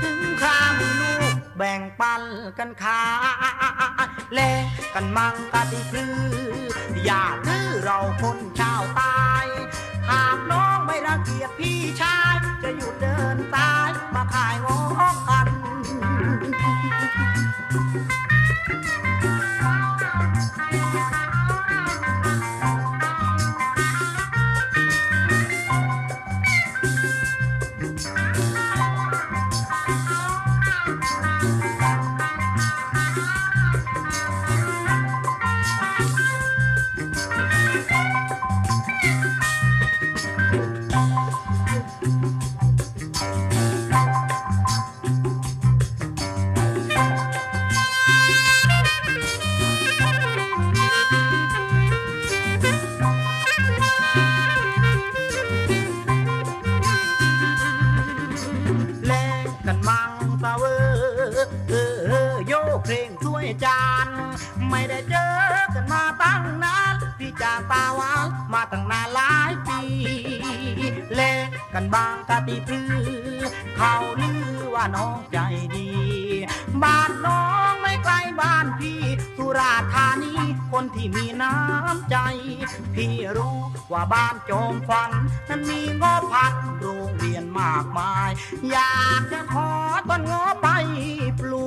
[0.02, 2.22] ถึงครามีลูกแบ่งปัน
[2.58, 3.02] กันขา
[4.04, 6.18] ยแลกกันมังกะติพลือ
[7.04, 9.46] อย่าดื้อเราคนชาวใตาย
[10.10, 15.29] หากน้อง ไม่รังเกียจพี่ชาย จะหยุดเดินตายมาขายง
[82.94, 83.58] พี่รู้
[83.92, 85.10] ว่าบ้านโจมฟัน
[85.48, 88.30] นั้นมีงอพัดโรงเรียนมากมาย
[88.70, 89.70] อยากจะขอ
[90.08, 90.68] ต้นงอไป
[91.40, 91.66] ปลู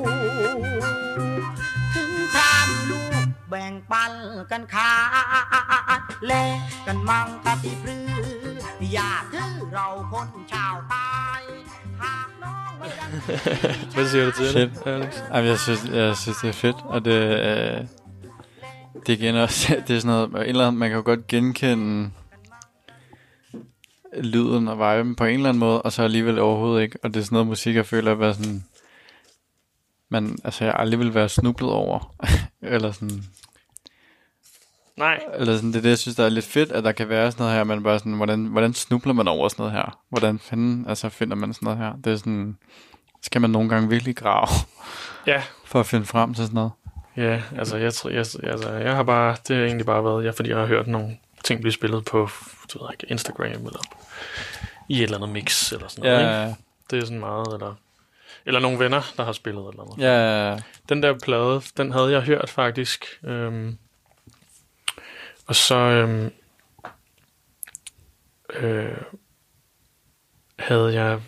[0.00, 0.04] ก
[1.94, 4.12] ถึงทานลูกแบ่งปัน
[4.50, 4.94] กันขา
[5.42, 5.42] ย
[6.26, 8.12] แลกกันมังกะติพรือ
[8.92, 11.42] อย่าถือเราคนชาวใตาย
[12.02, 13.10] หากน้องไม่ดัน
[13.94, 14.72] Hvad siger du til det, Fedt.
[14.86, 15.12] Alex?
[15.32, 16.38] Jamen, jeg synes, jeg synes,
[19.06, 22.10] det er igen også, det er sådan noget, eller man kan jo godt genkende
[24.16, 27.20] lyden og viben på en eller anden måde, og så alligevel overhovedet ikke, og det
[27.20, 28.64] er sådan noget musik, jeg føler, at være sådan,
[30.08, 32.14] man, altså jeg aldrig vil være snublet over,
[32.62, 33.24] eller sådan,
[35.00, 37.08] Nej, eller sådan, det er det, jeg synes, der er lidt fedt, at der kan
[37.08, 39.98] være sådan noget her, man bare sådan, hvordan, hvordan snubler man over sådan noget her?
[40.08, 41.92] Hvordan fanden, altså finder man sådan noget her?
[42.04, 42.58] Det er sådan,
[43.22, 44.46] skal man nogle gange virkelig grave
[45.26, 45.42] ja.
[45.70, 46.72] for at finde frem til sådan noget?
[47.16, 50.30] Ja, altså jeg, tror- jeg, altså jeg har bare, det har egentlig bare været, ja,
[50.30, 52.28] fordi jeg har hørt nogle ting blive spillet på,
[52.72, 53.80] du ved ikke, Instagram eller
[54.88, 56.46] i et eller andet mix eller sådan noget.
[56.48, 56.56] Ikke?
[56.90, 57.74] Det er sådan meget, eller,
[58.46, 59.98] eller nogle venner, der har spillet eller noget.
[60.02, 60.58] ja, ja,
[60.88, 63.04] Den der plade, den havde jeg hørt faktisk.
[63.24, 63.78] Øhm,
[65.46, 66.32] og så øhm,
[68.54, 68.96] øh,
[70.58, 71.20] havde jeg,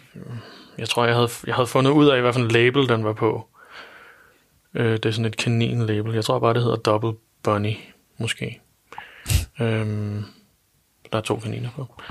[0.79, 3.13] jeg tror, jeg havde, jeg havde fundet ud af, hvad for en label den var
[3.13, 3.49] på.
[4.75, 6.15] Øh, det er sådan et kanin-label.
[6.15, 7.13] Jeg tror bare, det hedder Double
[7.43, 7.75] Bunny,
[8.19, 8.61] måske.
[9.61, 10.25] øhm,
[11.13, 12.03] der er to kaniner på.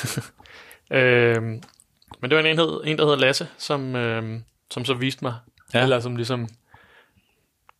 [0.96, 1.62] øhm,
[2.20, 5.34] men det var en, enhed, en der hedder Lasse, som, øhm, som så viste mig,
[5.74, 5.82] Ja.
[5.82, 6.48] eller som ligesom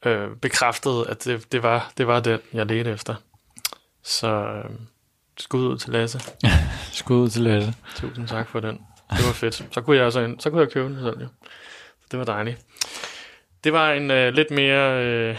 [0.06, 3.14] øh, bekræftede, at det, det, var, det var det, jeg ledte efter.
[4.02, 4.70] Så øh,
[5.38, 6.20] skud ud til Lasse.
[6.92, 7.74] Skud ud til Lasse.
[7.96, 8.74] Tusind tak for den.
[9.10, 9.64] Det var fedt.
[9.70, 11.28] Så kunne jeg, ind, så kunne jeg købe den selv, jo.
[12.10, 12.58] Det var dejligt.
[13.68, 15.04] Det var en øh, lidt mere...
[15.04, 15.36] Øh,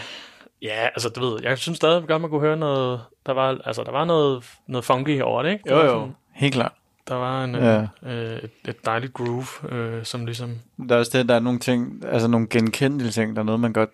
[0.62, 3.00] ja, altså, du ved, jeg synes stadig godt, man kunne høre noget...
[3.26, 5.64] Der var, altså, der var noget, noget funky over det, ikke?
[5.68, 5.88] Der Jo, jo.
[5.88, 6.72] Sådan, Helt klart.
[7.08, 7.86] der var en, Ja.
[8.06, 10.58] øh, et, et dejligt groove, øh, som ligesom...
[10.88, 13.60] Der er også det, der er nogle ting, altså nogle genkendelige ting, der er noget,
[13.60, 13.90] man godt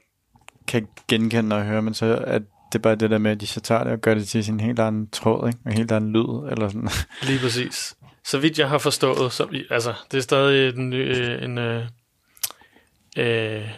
[0.68, 2.38] kan genkende og høre, men så er
[2.72, 4.60] det bare det der med, at de så tager det og gør det til sin
[4.60, 5.58] helt anden tråd, ikke?
[5.66, 6.88] Og helt anden lyd, eller sådan.
[7.28, 7.96] Lige præcis.
[8.24, 11.82] Så vidt jeg har forstået, så, altså, det er stadig en, øh, en øh,
[13.18, 13.68] øh,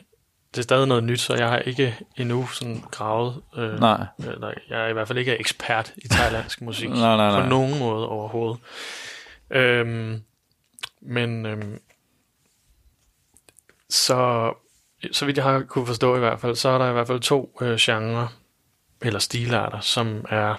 [0.51, 3.43] det er stadig noget nyt, så jeg har ikke endnu sådan gravet.
[3.57, 4.07] Øh, Nej.
[4.19, 6.89] Eller, jeg er i hvert fald ikke ekspert i thailandsk musik.
[6.89, 7.43] Nej, nej, nej.
[7.43, 8.61] På nogen måde overhovedet.
[9.51, 10.23] Øhm,
[11.01, 11.81] men øhm,
[13.89, 14.53] så,
[15.13, 17.21] så vidt jeg har kunne forstå i hvert fald, så er der i hvert fald
[17.21, 18.27] to øh, genrer,
[19.03, 20.55] eller stilarter, som er,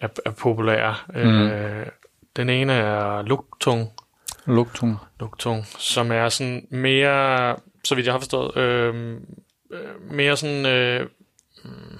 [0.00, 0.94] er, er populære.
[1.08, 1.14] Mm.
[1.18, 1.86] Øh,
[2.36, 3.92] den ene er luktung,
[4.46, 4.96] Lugtung.
[5.20, 9.14] luktung, som er sådan mere, så vidt jeg har forstået, øh,
[9.70, 11.06] øh, mere sådan øh,
[11.64, 11.98] mm,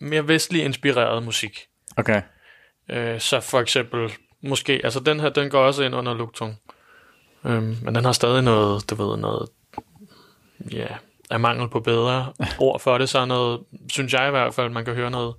[0.00, 1.66] mere vestlig inspireret musik.
[1.96, 2.22] Okay.
[2.90, 6.60] Øh, så for eksempel, måske, altså den her, den går også ind under luktung.
[7.44, 9.48] Øhm, men den har stadig noget, du ved, noget,
[10.72, 10.86] ja,
[11.30, 14.70] af mangel på bedre ord for det, så er noget, synes jeg i hvert fald,
[14.70, 15.34] man kan høre noget,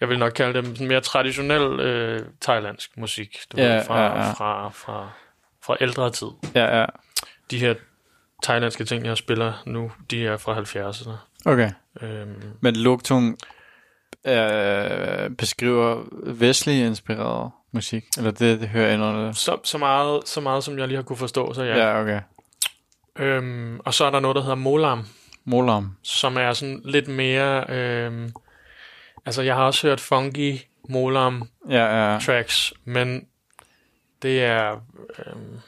[0.00, 4.24] jeg vil nok kalde sådan mere traditionel øh, thailandsk musik, du Ja, ved, fra, ja,
[4.26, 4.32] ja.
[4.32, 5.08] Fra, fra,
[5.64, 6.26] fra ældre tid.
[6.54, 6.86] Ja, ja.
[7.50, 7.74] De her
[8.42, 11.10] thailandske ting, jeg spiller nu, de er fra 70'erne.
[11.44, 11.70] Okay.
[12.02, 13.38] Øhm, Men Lugtung
[14.26, 19.36] øh, beskriver vestlig inspireret musik, eller det, det hører ind under det?
[19.36, 21.76] så, så, meget, så meget, som jeg lige har kunne forstå, så ja.
[21.76, 22.20] Ja, okay.
[23.18, 25.06] Øhm, og så er der noget, der hedder Molam,
[25.44, 25.96] Molam.
[26.02, 27.64] som er sådan lidt mere...
[27.68, 28.32] Øhm,
[29.26, 30.58] altså, jeg har også hørt funky
[30.88, 32.18] Molam Ja, ja.
[32.18, 33.26] tracks, men
[34.22, 34.72] det er...
[35.26, 35.58] Øhm,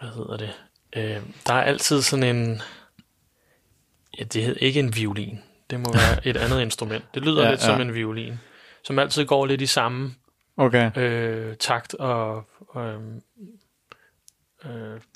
[0.00, 0.52] hvad hedder det?
[0.96, 2.62] Øhm, der er altid sådan en...
[4.18, 5.38] Ja, det hedder ikke en violin.
[5.70, 7.04] Det må være et andet instrument.
[7.14, 7.66] Det lyder Ja, lidt ja.
[7.66, 8.34] som en violin,
[8.84, 10.14] som altid går lidt i samme
[10.56, 10.90] Okay.
[10.96, 12.44] øh, takt og...
[12.76, 13.22] øhm, øh,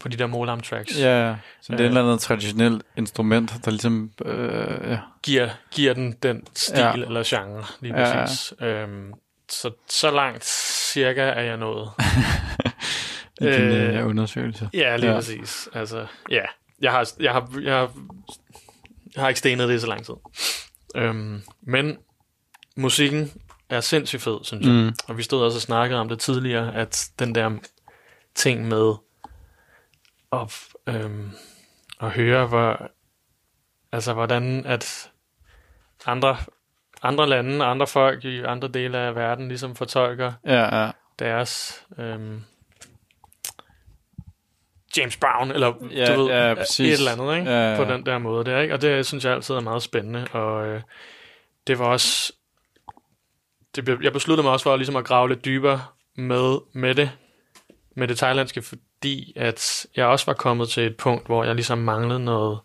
[0.03, 0.99] på de der Molam tracks.
[0.99, 1.37] Ja, ja.
[1.61, 1.87] Så det er et Øh.
[1.87, 4.11] eller andet traditionelt instrument, der ligesom...
[4.25, 4.99] Øh, ja.
[5.23, 6.87] giver, giver den den stil Ja.
[6.87, 7.05] ja.
[7.05, 8.25] eller genre, lige Ja, ja.
[8.25, 8.55] præcis.
[8.61, 9.13] Øhm,
[9.49, 10.45] så, så langt
[10.93, 11.91] cirka er jeg nået.
[13.41, 14.71] I din Øh, øh, undersøgelse.
[14.75, 15.13] Ja, lige Ja.
[15.13, 15.19] ja.
[15.19, 15.69] præcis.
[15.75, 16.43] Altså, ja.
[16.81, 17.91] Jeg har, jeg, har, jeg, har,
[19.15, 20.15] jeg har ikke stenet det i så lang tid.
[20.97, 21.97] Øhm, men
[22.77, 23.33] musikken
[23.71, 24.75] er sindssygt fed, synes jeg.
[24.75, 24.93] Mm.
[25.09, 27.51] Og vi stod også og snakkede om det tidligere, at den der
[28.35, 28.95] ting med
[30.33, 31.31] at, øhm,
[32.01, 32.91] at høre, hvor,
[33.93, 35.11] altså hvordan at
[36.07, 36.37] andre
[37.03, 40.91] andre lande, andre folk i andre dele af verden ligesom fortolker Ja, ja.
[41.19, 42.45] deres øhm,
[44.97, 47.51] James Brown, eller Ja, du ved, ja, et eller andet, ikke?
[47.51, 47.85] Ja, ja.
[47.85, 48.75] på den der måde der, ikke?
[48.75, 50.83] Og det synes jeg altid er meget spændende, og øh,
[51.67, 52.33] det var også,
[53.77, 55.85] det, jeg besluttede mig også for ligesom at grave lidt dybere
[56.17, 57.11] med, med det,
[57.97, 58.63] med det thailandske,
[59.03, 62.59] fordi at jeg også var kommet til et punkt, hvor jeg ligesom manglede noget,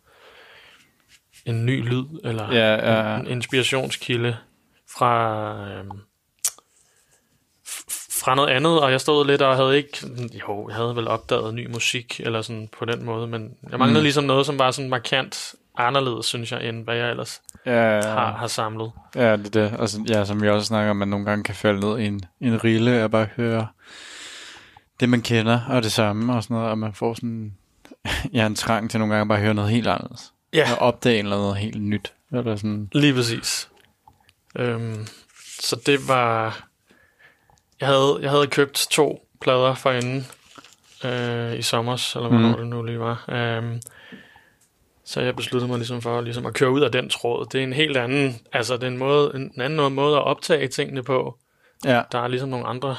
[1.46, 3.20] en ny lyd, eller Ja, ja, ja.
[3.20, 4.38] en inspirationskilde
[4.98, 6.00] fra, øhm,
[8.22, 9.98] fra noget andet, og jeg stod lidt og havde ikke,
[10.48, 14.00] jo, jeg havde vel opdaget ny musik, eller sådan på den måde, men jeg manglede
[14.00, 14.04] Mm.
[14.04, 18.02] ligesom noget, som var sådan markant anderledes, synes jeg, end hvad jeg ellers Ja, ja.
[18.10, 18.92] har, ja, har samlet.
[19.16, 19.80] ja, det er det.
[19.80, 22.06] Og så, ja, som vi også snakker om, man nogle gange kan falde ned i
[22.06, 23.68] en, en rille og bare høre
[25.00, 27.54] det, man kender, og det samme og sådan noget, og man får sådan,
[28.34, 30.34] ja, en trang til nogle gange bare at høre noget helt anderledes.
[30.54, 32.14] Ja, Og opdage noget helt nyt.
[32.32, 33.70] Eller sådan, lige præcis.
[34.56, 35.08] Øhm,
[35.60, 36.64] så det var,
[37.80, 40.28] jeg havde, jeg havde købt to plader for inden
[41.06, 42.58] øh, i sommer, eller hvornår mm.
[42.58, 43.26] det nu lige var.
[43.30, 43.82] Øhm,
[45.06, 47.45] så jeg besluttede mig ligesom for ligesom at køre ud af den tråd.
[47.45, 50.68] Det er en helt anden, altså det er en, måde, en anden måde at optage
[50.68, 51.38] tingene på.
[51.86, 52.95] ja, Der er ligesom nogle andre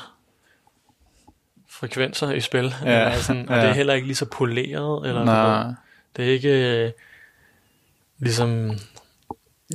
[1.80, 2.74] frekvenser i spil.
[2.84, 3.62] Ja, Eller sådan, og ja.
[3.62, 5.08] det er heller ikke lige så poleret.
[5.08, 5.74] Eller nej, ved.
[6.16, 6.90] Det er ikke øh,
[8.18, 8.70] ligesom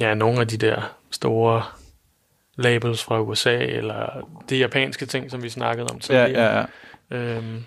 [0.01, 1.63] ja, nogle af de der store
[2.55, 6.53] labels fra USA, eller de japanske ting, som vi snakkede om ja, tidligere.
[6.53, 6.65] ja,
[7.11, 7.17] ja.
[7.17, 7.63] Øhm,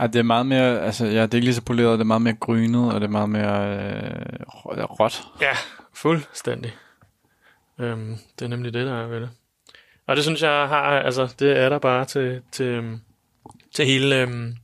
[0.00, 2.04] Ej, det er meget mere, altså, ja, det er ikke lige så poleret, det er
[2.04, 5.22] meget mere grynet, og det er meget mere øh, rå- råt.
[5.40, 5.56] ja,
[5.92, 6.74] fuldstændig.
[7.78, 9.30] Øhm, det er nemlig det, der er ved det.
[10.06, 13.00] Og det synes jeg har, altså det er der bare til, til, øhm,
[13.74, 14.56] til hele øhm,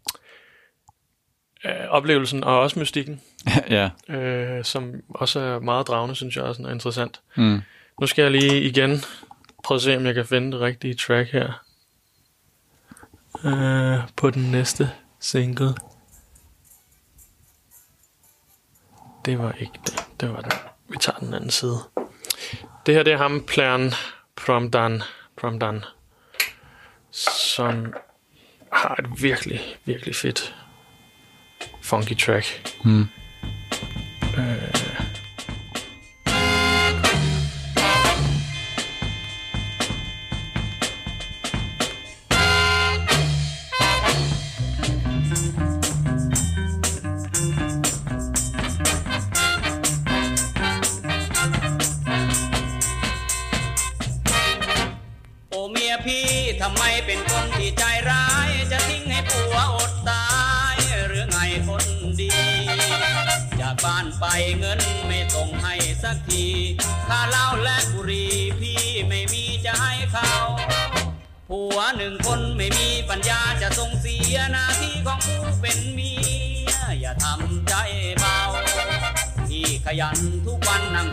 [1.65, 3.21] øh, oplevelsen, og også mystikken,
[3.71, 3.91] ja.
[4.09, 7.21] øh, som også er meget dragende, synes jeg også er interessant.
[7.37, 7.61] Mm.
[8.01, 8.91] Nu skal jeg lige igen
[9.65, 11.65] prøve at se, om jeg kan finde det rigtige track her.
[13.45, 15.75] Uh, på den næste single.
[19.25, 20.05] Det var ikke det.
[20.21, 20.53] Det var den.
[20.89, 21.79] Vi tager den anden side.
[22.87, 23.93] Det her, det er ham, Plan
[24.37, 25.03] Promdan,
[25.41, 25.85] Promdan,
[27.11, 27.95] som
[28.73, 30.55] har et virkelig, virkelig fedt
[31.83, 32.77] funky track.
[32.85, 33.09] Mm.
[34.75, 34.80] โ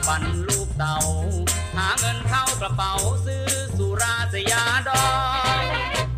[0.07, 0.97] วันนั่งปั่นลูกเต่า
[1.75, 2.93] หาเงินเข้ากระเป๋า
[3.25, 5.07] ซื้อสุราสยาดอ
[5.59, 5.63] ง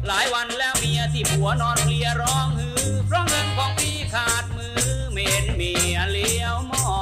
[0.07, 4.79] หลายวันแล้วเมียที่ผัวนอนเพลียร้องฮือ เพราะเงินของพี่ขาดมือ
[5.11, 6.99] ไม่เห็นเมียเลี้ยวมอ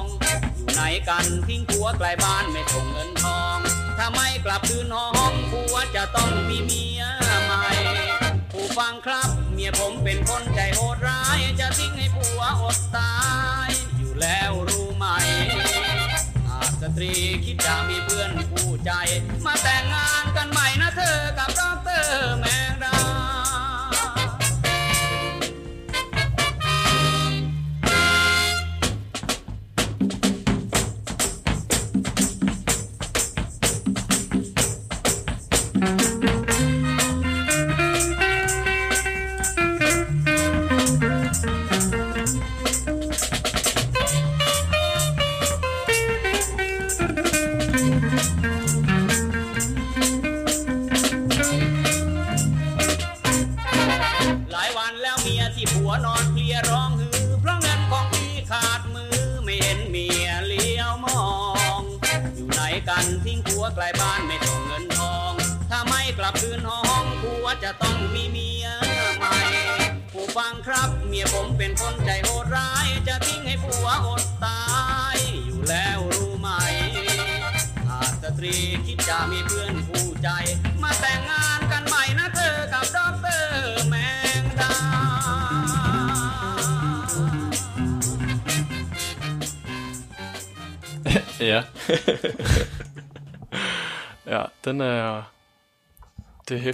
[0.00, 0.02] ง
[0.56, 3.58] อยู่ไหนกันทิ้งผัวไกลบ้านไม่ส่งเงินทอง
[3.98, 7.02] ถ้าไม่กลับคืนห้องผัวจะต้องมีเมีย
[7.44, 7.66] ใหม่
[8.52, 13.14] ผู้ฟังครับเมียผมเป็นคนใจโหดร้ายจะทิ้งให้ผัวอดตา
[13.68, 14.52] ย อยู่แล้ว
[17.00, 17.12] ตรี
[17.44, 18.90] คิดจะมีเพื่อนคู่ใจ
[19.44, 21.98] มาแต่งงานกันใหม่นะเธอกับดอกเตอ
[22.48, 22.49] ร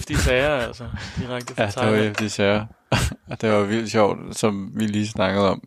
[0.09, 0.84] Det hæftige sager, altså.
[1.18, 2.04] Direkte fra Ja, det var Thailand.
[2.07, 2.66] hæftigt sager.
[3.30, 5.62] Og det var vildt sjovt, som vi lige snakkede om.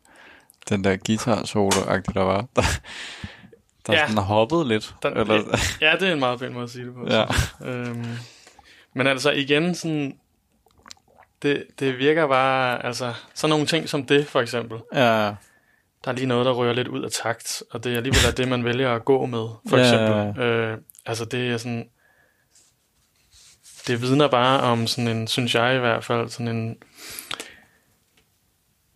[0.69, 1.69] Den der guitar solo
[2.13, 2.41] der var.
[2.55, 2.61] Der,
[3.93, 4.07] der Ja.
[4.07, 4.95] sådan hoppede lidt.
[5.03, 7.05] Den- eller, Ja, det er en meget pæn måde at sige det på.
[7.09, 7.25] ja.
[7.69, 8.05] Øhm,
[8.95, 10.17] men altså igen, sådan,
[11.41, 14.79] det, det virker bare, altså sådan nogle ting som det for eksempel.
[14.93, 15.33] ja.
[16.05, 18.47] Der er lige noget, der rører lidt ud af takt, og det er alligevel det,
[18.47, 20.43] man vælger at gå med, for Ja, eksempel.
[20.43, 21.89] Øh, altså det er sådan,
[23.89, 26.77] det vidner bare om sådan en, synes jeg i hvert fald, sådan en,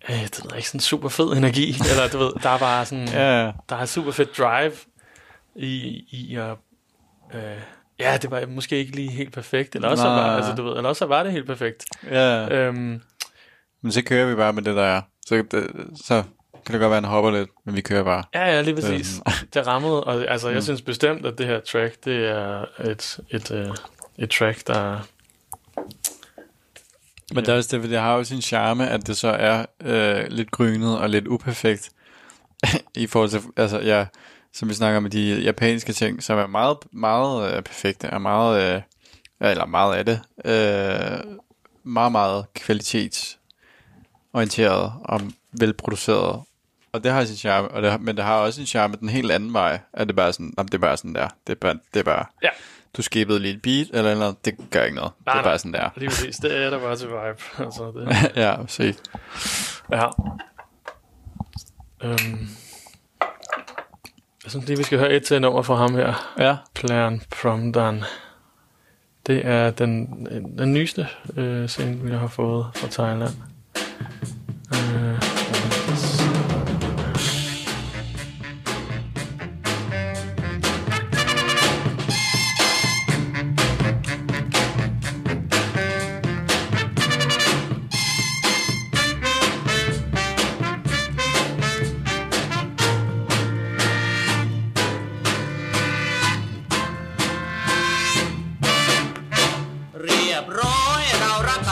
[0.10, 2.86] øh, det ved jeg ikke, sådan super fed energi, eller du ved, der er bare
[2.86, 4.72] sådan, Ja, der er super fedt drive
[5.56, 6.58] i, i at...
[7.36, 7.42] Øh,
[8.00, 10.14] ja, det var måske ikke lige helt perfekt, eller også, Nej.
[10.14, 11.86] var, altså, du ved, eller også var det helt perfekt.
[12.10, 12.48] ja.
[12.56, 13.02] Øhm,
[13.82, 15.02] Men så kører vi bare med det, der er.
[15.26, 15.68] Så, det,
[16.06, 16.24] så
[16.66, 18.24] kan det godt være, at han hopper lidt, men vi kører bare.
[18.34, 19.22] ja, ja, lige præcis.
[19.54, 20.62] Det rammede, og altså, jeg Mm.
[20.62, 23.70] synes bestemt, at det her track, det er et, et, øh,
[24.18, 25.00] et track, der...
[27.34, 29.66] Men det er også det, for det har jo sin charme, at det så er
[29.82, 31.90] øh, lidt grynet og lidt uperfekt.
[32.96, 34.06] I forhold til, altså ja,
[34.54, 38.76] som vi snakker om de japanske ting, som er meget, meget øh, perfekte, er meget,
[38.76, 38.82] øh,
[39.52, 41.20] eller meget af det, øh,
[41.84, 46.42] meget, meget kvalitetsorienteret og velproduceret.
[46.92, 49.10] Og det har sin charme, og det, har- men det har også sin charme den
[49.10, 51.54] helt anden vej, at det bare er sådan, jamen, det er bare sådan der, det
[51.54, 52.50] er bare, det er bare Ja.
[52.98, 55.12] Du skippede lige et beat, eller, eller det gør ikke noget.
[55.26, 55.90] Nej, det er bare sådan der.
[55.96, 57.42] Lige præcis, det er der bare til vibe.
[57.66, 58.96] altså, det, ja, se.
[59.92, 60.06] ja.
[62.04, 62.48] Øhm,
[64.44, 66.34] jeg synes lige, vi skal høre et til nummer fra ham her.
[66.38, 66.58] Ja.
[66.76, 68.04] Plan Promdan.
[69.28, 70.26] Det er den,
[70.58, 73.34] den nyeste øh, single, vi har fået fra Thailand.
[74.74, 75.43] Øh,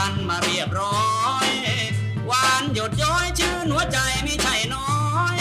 [0.02, 1.00] กันมาเรียบร้อ
[1.46, 1.48] ย
[2.26, 4.92] หวานหยดย้อยชื่นหัวใจไม่ใช่น้อ
[5.36, 5.38] ย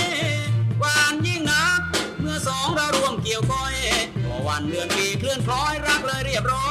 [0.80, 1.82] หวานยิ่งนัก
[2.20, 3.76] เมื่อสองเราร่วมเกี่ยวก้อย
[4.26, 6.70] พอวันเดือนปีเคลื่อนคล้อยรักเลยเรียบร้อ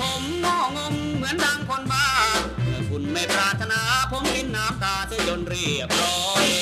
[0.00, 2.06] ผมงองงเหมือนดังคนบ้า
[2.64, 3.80] เมื่อคุณไม่ปรารถนา
[4.10, 6.55] ผมกินน้ำตาเสียจนเรียบร้อย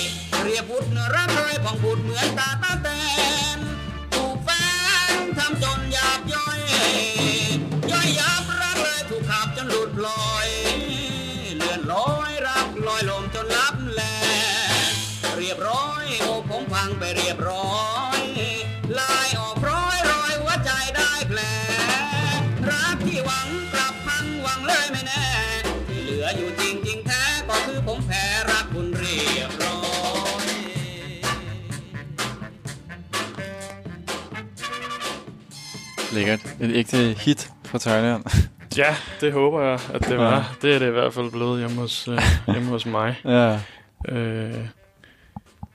[36.14, 36.56] Lækkert.
[36.60, 38.24] Et ægte hit fra Thailand.
[38.76, 40.56] Ja, det håber jeg, at det var.
[40.62, 43.20] Det er det i hvert fald blevet hjemme hos, øh, hjemme hos mig.
[43.24, 43.60] ja.
[44.08, 44.66] Øh,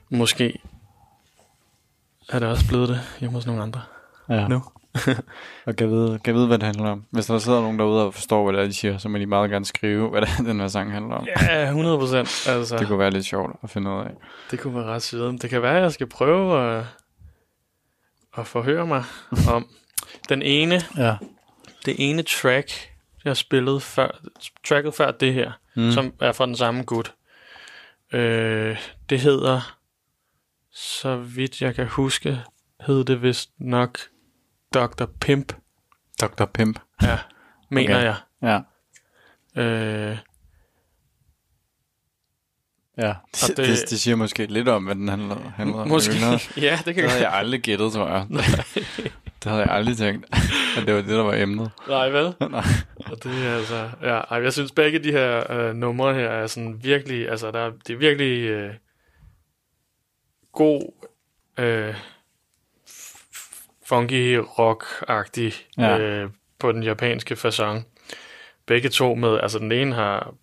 [0.10, 0.60] måske
[2.30, 3.82] er det også blevet det hjemme hos nogle andre.
[4.30, 4.48] ja.
[4.48, 4.64] Nu.
[5.66, 7.04] og kan vide, kan vide, hvad det handler om.
[7.12, 9.26] Hvis der sidder nogen derude og forstår, hvad det er, de siger, så må de
[9.26, 11.28] meget gerne skrive, hvad det er, den her sang handler om.
[11.42, 12.48] Ja, 100 procent.
[12.50, 14.12] Altså, Det kunne være lidt sjovt at finde ud af.
[14.52, 15.42] det kunne være ret sygt.
[15.42, 16.86] Det kan være, at jeg skal prøve at,
[18.38, 19.04] at forhøre mig
[19.50, 19.68] om
[20.30, 21.16] den ene, Ja.
[21.86, 22.92] det ene track,
[23.26, 24.22] jeg spillede før,
[24.68, 25.92] tracket før det her, Mm.
[25.92, 27.14] som er fra den samme gut.
[28.14, 28.78] Øh,
[29.10, 29.78] det hedder,
[30.72, 32.42] så vidt jeg kan huske,
[32.88, 34.00] hed det vist nok
[34.74, 35.06] Dr.
[35.22, 35.54] Pimp,
[36.22, 36.46] Dr.
[36.46, 36.80] Pimp.
[37.02, 37.20] ja,
[37.70, 38.04] mener Okay.
[38.42, 38.62] jeg.
[39.56, 39.62] Ja.
[39.62, 40.18] Øh,
[42.98, 43.14] Ja.
[43.48, 45.88] Det, det, det- siger måske lidt om, hvad den handler, handler om.
[45.88, 46.14] måske,
[46.58, 48.28] ja, det kan Det havde jeg jeg aldrig gættet, tror jeg.
[49.44, 50.26] Det havde jeg aldrig tænkt,
[50.78, 51.72] at det var det, der var emnet.
[51.88, 52.24] Nej, vel?
[52.52, 52.64] Nej.
[53.06, 56.48] Og det er altså, ja, ej, jeg synes begge de her øh, numre her er
[56.48, 58.74] sådan virkelig, altså der, er- det er virkelig øh,
[60.54, 61.08] god,
[61.60, 61.96] øh,
[63.86, 65.98] funky rock-agtig ja.
[66.00, 66.30] øh,
[66.60, 67.82] på den japanske façon.
[68.66, 70.34] Begge to med, altså den ene har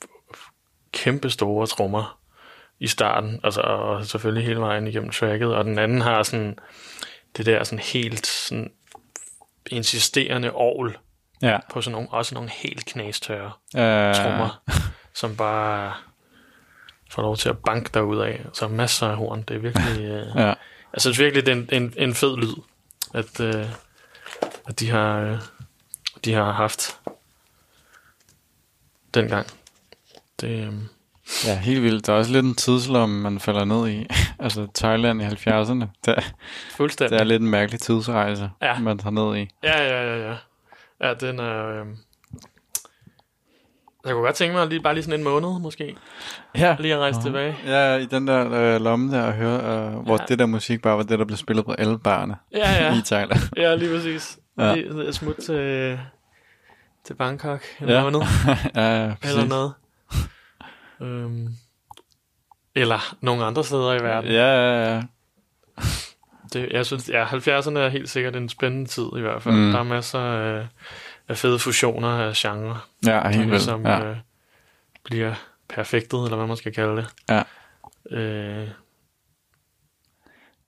[0.92, 2.18] kæmpe store trommer
[2.80, 6.58] i starten, altså og selvfølgelig hele vejen igennem tracket, og den anden har sådan
[7.36, 8.70] det der sådan helt sådan
[9.70, 10.98] insisterende ovl,
[11.42, 11.58] Ja.
[11.70, 14.62] på sådan nogle, også nogle helt knastørre Øh, trommer,
[15.14, 15.94] som bare
[17.10, 18.44] får lov til at banke derud af.
[18.52, 19.42] Så masser af horn.
[19.42, 20.04] Det er virkelig...
[20.10, 20.46] Øh, Ja.
[20.92, 22.54] jeg synes virkelig, det er en, en, en fed lyd,
[23.14, 23.66] at, øh,
[24.68, 25.38] at de har øh,
[26.24, 26.98] de har haft
[29.14, 29.46] dengang.
[30.40, 30.72] Det, øh,
[31.46, 32.06] Ja, helt vildt.
[32.06, 34.06] Der er også lidt en tidslomme, man falder ned i.
[34.44, 35.84] altså Thailand i 70'erne.
[36.04, 36.34] Det,
[36.76, 37.12] fuldstændig.
[37.12, 38.78] det er lidt en mærkelig tidsrejse, Ja.
[38.78, 39.48] man tager ned i.
[39.62, 40.36] Ja, ja, ja, ja.
[41.08, 41.66] Ja, den er...
[41.80, 41.86] Øh,
[44.06, 45.96] jeg kunne godt tænke mig lige, bare lige sådan en måned, måske.
[46.58, 46.76] Ja.
[46.80, 47.56] Lige at rejse tilbage.
[47.66, 50.24] Ja, i den der øh, lomme der, og høre, øh, hvor Ja.
[50.28, 52.98] det der musik bare var det, der blev spillet på alle barne Ja, ja.
[52.98, 53.40] i Thailand.
[53.62, 54.38] Ja, lige præcis.
[54.58, 54.74] Ja.
[54.74, 55.98] Lige smut til,
[57.04, 58.02] til Bangkok en ja.
[58.02, 58.20] måned,
[58.74, 59.36] ja, ja, præcis.
[59.36, 59.72] eller noget.
[61.00, 61.48] Øhm,
[62.74, 64.30] eller nogle andre steder i verden.
[64.30, 65.02] Ja, ja, ja.
[66.52, 69.54] Det, jeg synes, ja, 70'erne er helt sikkert en spændende tid i hvert fald.
[69.54, 69.72] Mm.
[69.72, 70.66] Der er masser af,
[71.28, 73.62] af fede fusioner af genre, Ja, helt vildt.
[73.62, 74.04] som Ja.
[74.04, 74.16] øh,
[75.04, 75.34] bliver
[75.68, 77.06] perfektet, eller hvad man skal kalde det.
[77.30, 77.42] Ja.
[78.16, 78.68] Øh,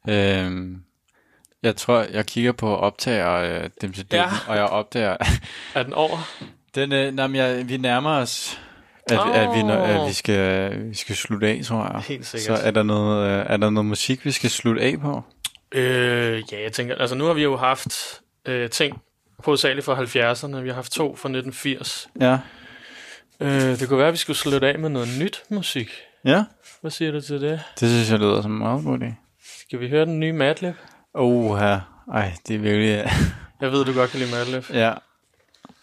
[0.08, 0.82] Øhm,
[1.62, 4.26] jeg tror, jeg kigger på optager øh, dem til Ja.
[4.48, 5.16] og jeg opdager...
[5.74, 6.18] er den over?
[6.74, 8.60] den, øh, nej, jeg, vi nærmer os,
[9.12, 9.38] at, oh.
[9.38, 12.02] at, vi, at vi, skal, vi skal slutte af, tror jeg.
[12.02, 12.60] Helt Så sikkert.
[12.62, 15.22] er der, noget, øh, er der noget musik, vi skal slutte af på?
[15.72, 19.00] Øh, ja, jeg tænker, altså nu har vi jo haft øh, ting
[19.38, 20.56] hovedsageligt fra 70'erne.
[20.56, 22.08] Vi har haft to fra 1980.
[22.20, 22.38] Ja.
[23.40, 25.90] Øh, det kunne være, at vi skulle slutte af med noget nyt musik.
[26.24, 26.44] Ja,
[26.80, 27.60] Hvad siger du til det?
[27.80, 29.12] det synes jeg lyder som en meget god idé.
[29.60, 30.74] Skal vi høre den nye Madlib?
[31.14, 32.04] Oh, her.
[32.14, 33.10] Ej, det er virkelig...
[33.60, 34.64] Jeg ved, du godt kan lide Madlib.
[34.74, 34.92] ja.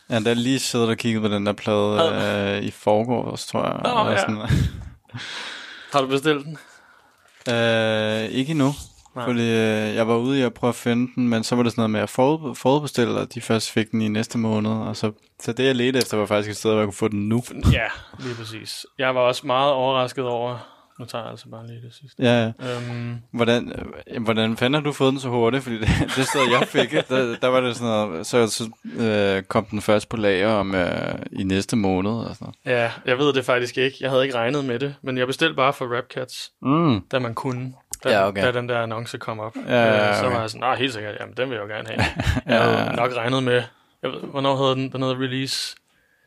[0.09, 3.63] Ja, der er lige siddet og kigget på den der plade øh, i forgårs, tror
[3.63, 3.79] jeg.
[3.83, 4.19] Nå, eller ja.
[4.19, 4.37] sådan.
[5.93, 6.57] Har du bestilt den?
[7.53, 8.71] Øh, ikke endnu.
[9.15, 9.25] Nej.
[9.25, 11.71] Fordi øh, jeg var ude i at prøve at finde den, men så var det
[11.71, 14.71] sådan noget med at forud, forudbestille, og de først fik den i næste måned.
[14.71, 17.07] Og så, så det jeg ledte efter var faktisk et sted, hvor jeg kunne få
[17.07, 17.43] den nu.
[17.71, 17.87] Ja,
[18.19, 18.85] lige præcis.
[18.97, 20.74] Jeg var også meget overrasket over...
[20.99, 22.23] Nu tager jeg altså bare lige det sidste.
[22.23, 22.51] Ja, ja.
[22.91, 23.71] Øhm, Hvordan,
[24.11, 25.63] øh, hvordan fanden har du fået den så hurtigt?
[25.63, 28.69] Fordi det, det sted, jeg fik, der, der var det sådan noget, så, så
[28.99, 32.11] øh, kom den først på lager om øh, i næste måned.
[32.11, 33.97] Og sådan ja, jeg ved det faktisk ikke.
[34.01, 34.95] Jeg havde ikke regnet med det.
[35.01, 36.91] Men jeg bestilte bare for Rapcats, noget.
[36.93, 37.01] Mm.
[37.11, 37.73] da man kunne.
[38.03, 38.43] Da, Ja, okay.
[38.45, 39.55] da den der annonce kom op.
[39.67, 40.33] Ja, ja, Øh, Så okay.
[40.35, 42.05] var jeg sådan, nej, helt sikkert, jamen den vil jeg jo gerne have.
[42.55, 43.63] Jeg havde nok regnet med,
[44.03, 45.75] jeg ved, hvornår havde den, den havde release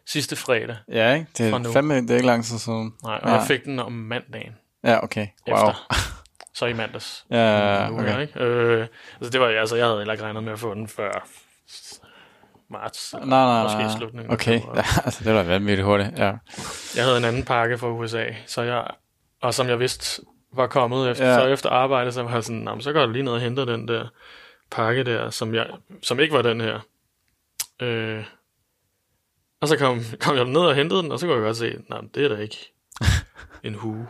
[0.08, 0.76] sidste fredag.
[0.92, 1.26] Ja, ikke?
[1.38, 2.94] Det er fandme, det er ikke lang tid siden.
[3.04, 4.52] Nej, og jeg fik den om mandagen
[4.84, 5.26] Ja, okay.
[5.48, 5.56] Wow.
[5.56, 5.86] efter.
[6.54, 7.24] Så i mandags.
[7.30, 8.12] Ja, okay.
[8.12, 8.40] her, ikke?
[8.40, 8.86] Øh,
[9.16, 11.26] altså, det var, altså, jeg havde heller ikke regnet med at få den før
[12.70, 13.12] marts.
[13.12, 13.94] eller Nej, nej, Måske nej.
[13.94, 14.32] i slutningen.
[14.32, 16.32] Okay, ja, altså det var vanvittigt hurtigt, ja.
[16.96, 18.86] Jeg havde en anden pakke fra USA, så jeg,
[19.42, 21.32] og som jeg vidste var kommet efter, Ja.
[21.32, 21.38] ja.
[21.40, 23.40] så efter arbejde, så var jeg sådan, "Nå, men så går jeg lige ned og
[23.40, 24.08] henter den der
[24.70, 25.66] pakke der, som, jeg,
[26.02, 26.80] som ikke var den her.
[27.80, 28.24] Øh,
[29.60, 31.76] og så kom, kom jeg ned og hentede den, og så kunne jeg godt se,
[31.90, 32.72] nej, det er da ikke
[33.64, 34.06] en hue.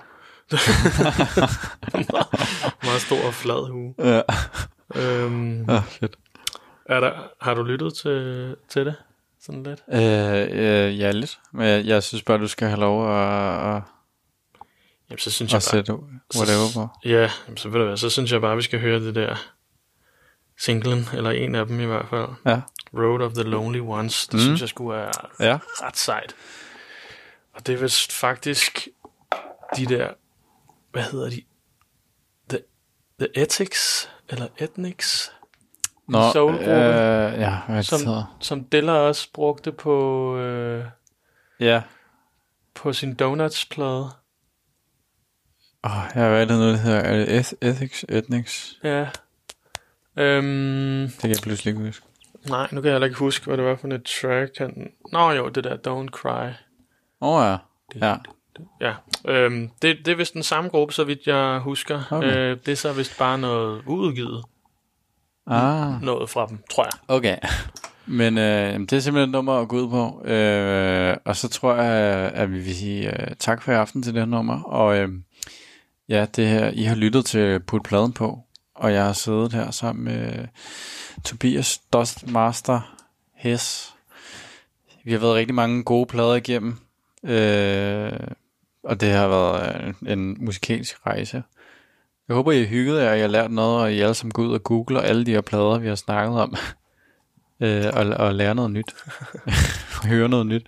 [2.85, 3.95] Meget stor og flad hue.
[3.99, 4.23] Ja,
[4.97, 6.17] Øhm, ja fedt.
[6.87, 8.95] er der, har du lyttet til, til det?
[9.41, 9.81] Sådan lidt?
[9.93, 11.39] Øh, øh, ja, lidt.
[11.53, 13.83] Men jeg, jeg synes bare, du skal have lov at, at,
[15.11, 15.93] Jamen, så synes jeg bare, sætte
[16.37, 16.89] whatever på.
[17.09, 19.37] Ja, jamen, så ved du hvad, så synes jeg bare, vi skal høre det der
[20.59, 22.29] singlen, eller en af dem i hvert fald.
[22.47, 22.61] Ja.
[22.95, 24.27] Road of the Lonely Ones.
[24.27, 24.41] Det Mm.
[24.41, 25.59] synes jeg skulle være Ja.
[25.83, 26.35] ret sejt.
[27.55, 28.89] Og det er vist faktisk
[29.77, 30.09] de der,
[30.93, 31.43] hvad hedder de?
[32.49, 32.59] The,
[33.21, 35.33] the Ethics, eller Ethnics,
[36.09, 38.37] Nå, soulgruppe, øh, ja, hvad som- hedder.
[38.41, 40.85] som Dilla også brugte på, øh,
[41.61, 41.83] Ja.
[42.75, 44.09] på sin Donuts-plade.
[45.85, 47.01] Åh, hvad er det nu, det hedder?
[47.01, 48.05] Er det eth- Ethics?
[48.09, 48.79] Ethnics?
[48.85, 49.09] Ja.
[50.17, 52.07] Øhm, Det kan jeg pludselig ikke huske.
[52.49, 54.59] Nej, nu kan jeg heller ikke huske, hvad det var for et track.
[54.59, 54.91] Han...
[55.13, 56.49] Nå jo, det der Don't Cry.
[57.21, 57.57] Åh oh, ja.
[58.09, 58.17] Ja.
[58.81, 58.93] Ja,
[59.29, 62.03] øhm, det, det er vist den samme gruppe, så vidt jeg husker.
[62.11, 62.37] Okay.
[62.37, 64.45] Øh, det er så vist bare noget uudgivet
[65.47, 66.93] Ah, noget fra dem, tror jeg.
[67.09, 67.37] okay.
[68.07, 70.25] Men øh, det er simpelthen nummer at gå ud på.
[70.29, 74.15] Øh, og så tror jeg, at vi vil sige øh, tak for i aften til
[74.15, 74.63] det her nummer.
[74.63, 75.09] Og øh,
[76.09, 78.39] ja, det her, I har lyttet til Put Pladen på.
[78.79, 80.47] Og jeg har siddet her sammen med
[81.25, 82.97] Tobias Dustmaster
[83.35, 83.95] Hess.
[85.05, 86.77] Vi har været rigtig mange gode plader igennem.
[87.25, 88.13] Øh,
[88.85, 91.43] og det har været en, en musikalsk rejse.
[92.29, 94.33] Jeg håber, I har hygget jer, og I har lært noget, og I alle sammen
[94.33, 96.55] går ud og googler alle de her plader, vi har snakket om.
[97.63, 98.95] øh, og, og lære noget nyt.
[100.03, 100.67] og høre noget nyt.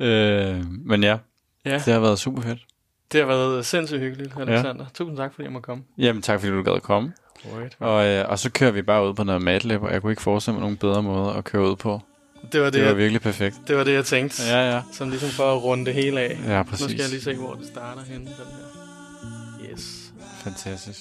[0.00, 1.18] Øh, men ja,
[1.64, 2.66] Ja, det har været super fedt.
[3.12, 4.84] det har været sindssygt hyggeligt, Alexander.
[4.84, 4.90] Ja.
[4.94, 5.84] Tusind tak, fordi jeg må komme.
[5.98, 7.12] Jamen tak, fordi du gad at komme.
[7.58, 7.76] Right.
[7.80, 10.22] Og, øh, og så kører vi bare ud på noget Madlib, og jeg kunne ikke
[10.22, 12.00] forestille mig nogen bedre måde at køre ud på.
[12.52, 13.56] Det var det, Det var jeg, virkelig perfekt.
[13.68, 14.42] det, var det jeg tænkte.
[14.48, 14.82] Ja, ja.
[14.92, 16.38] Som ligesom for at runde det hele af.
[16.46, 16.86] Ja, Nu præcis.
[16.90, 19.72] skal jeg lige se, hvor det starter henne, den her.
[19.72, 20.12] Yes.
[20.44, 20.98] Fantastisk.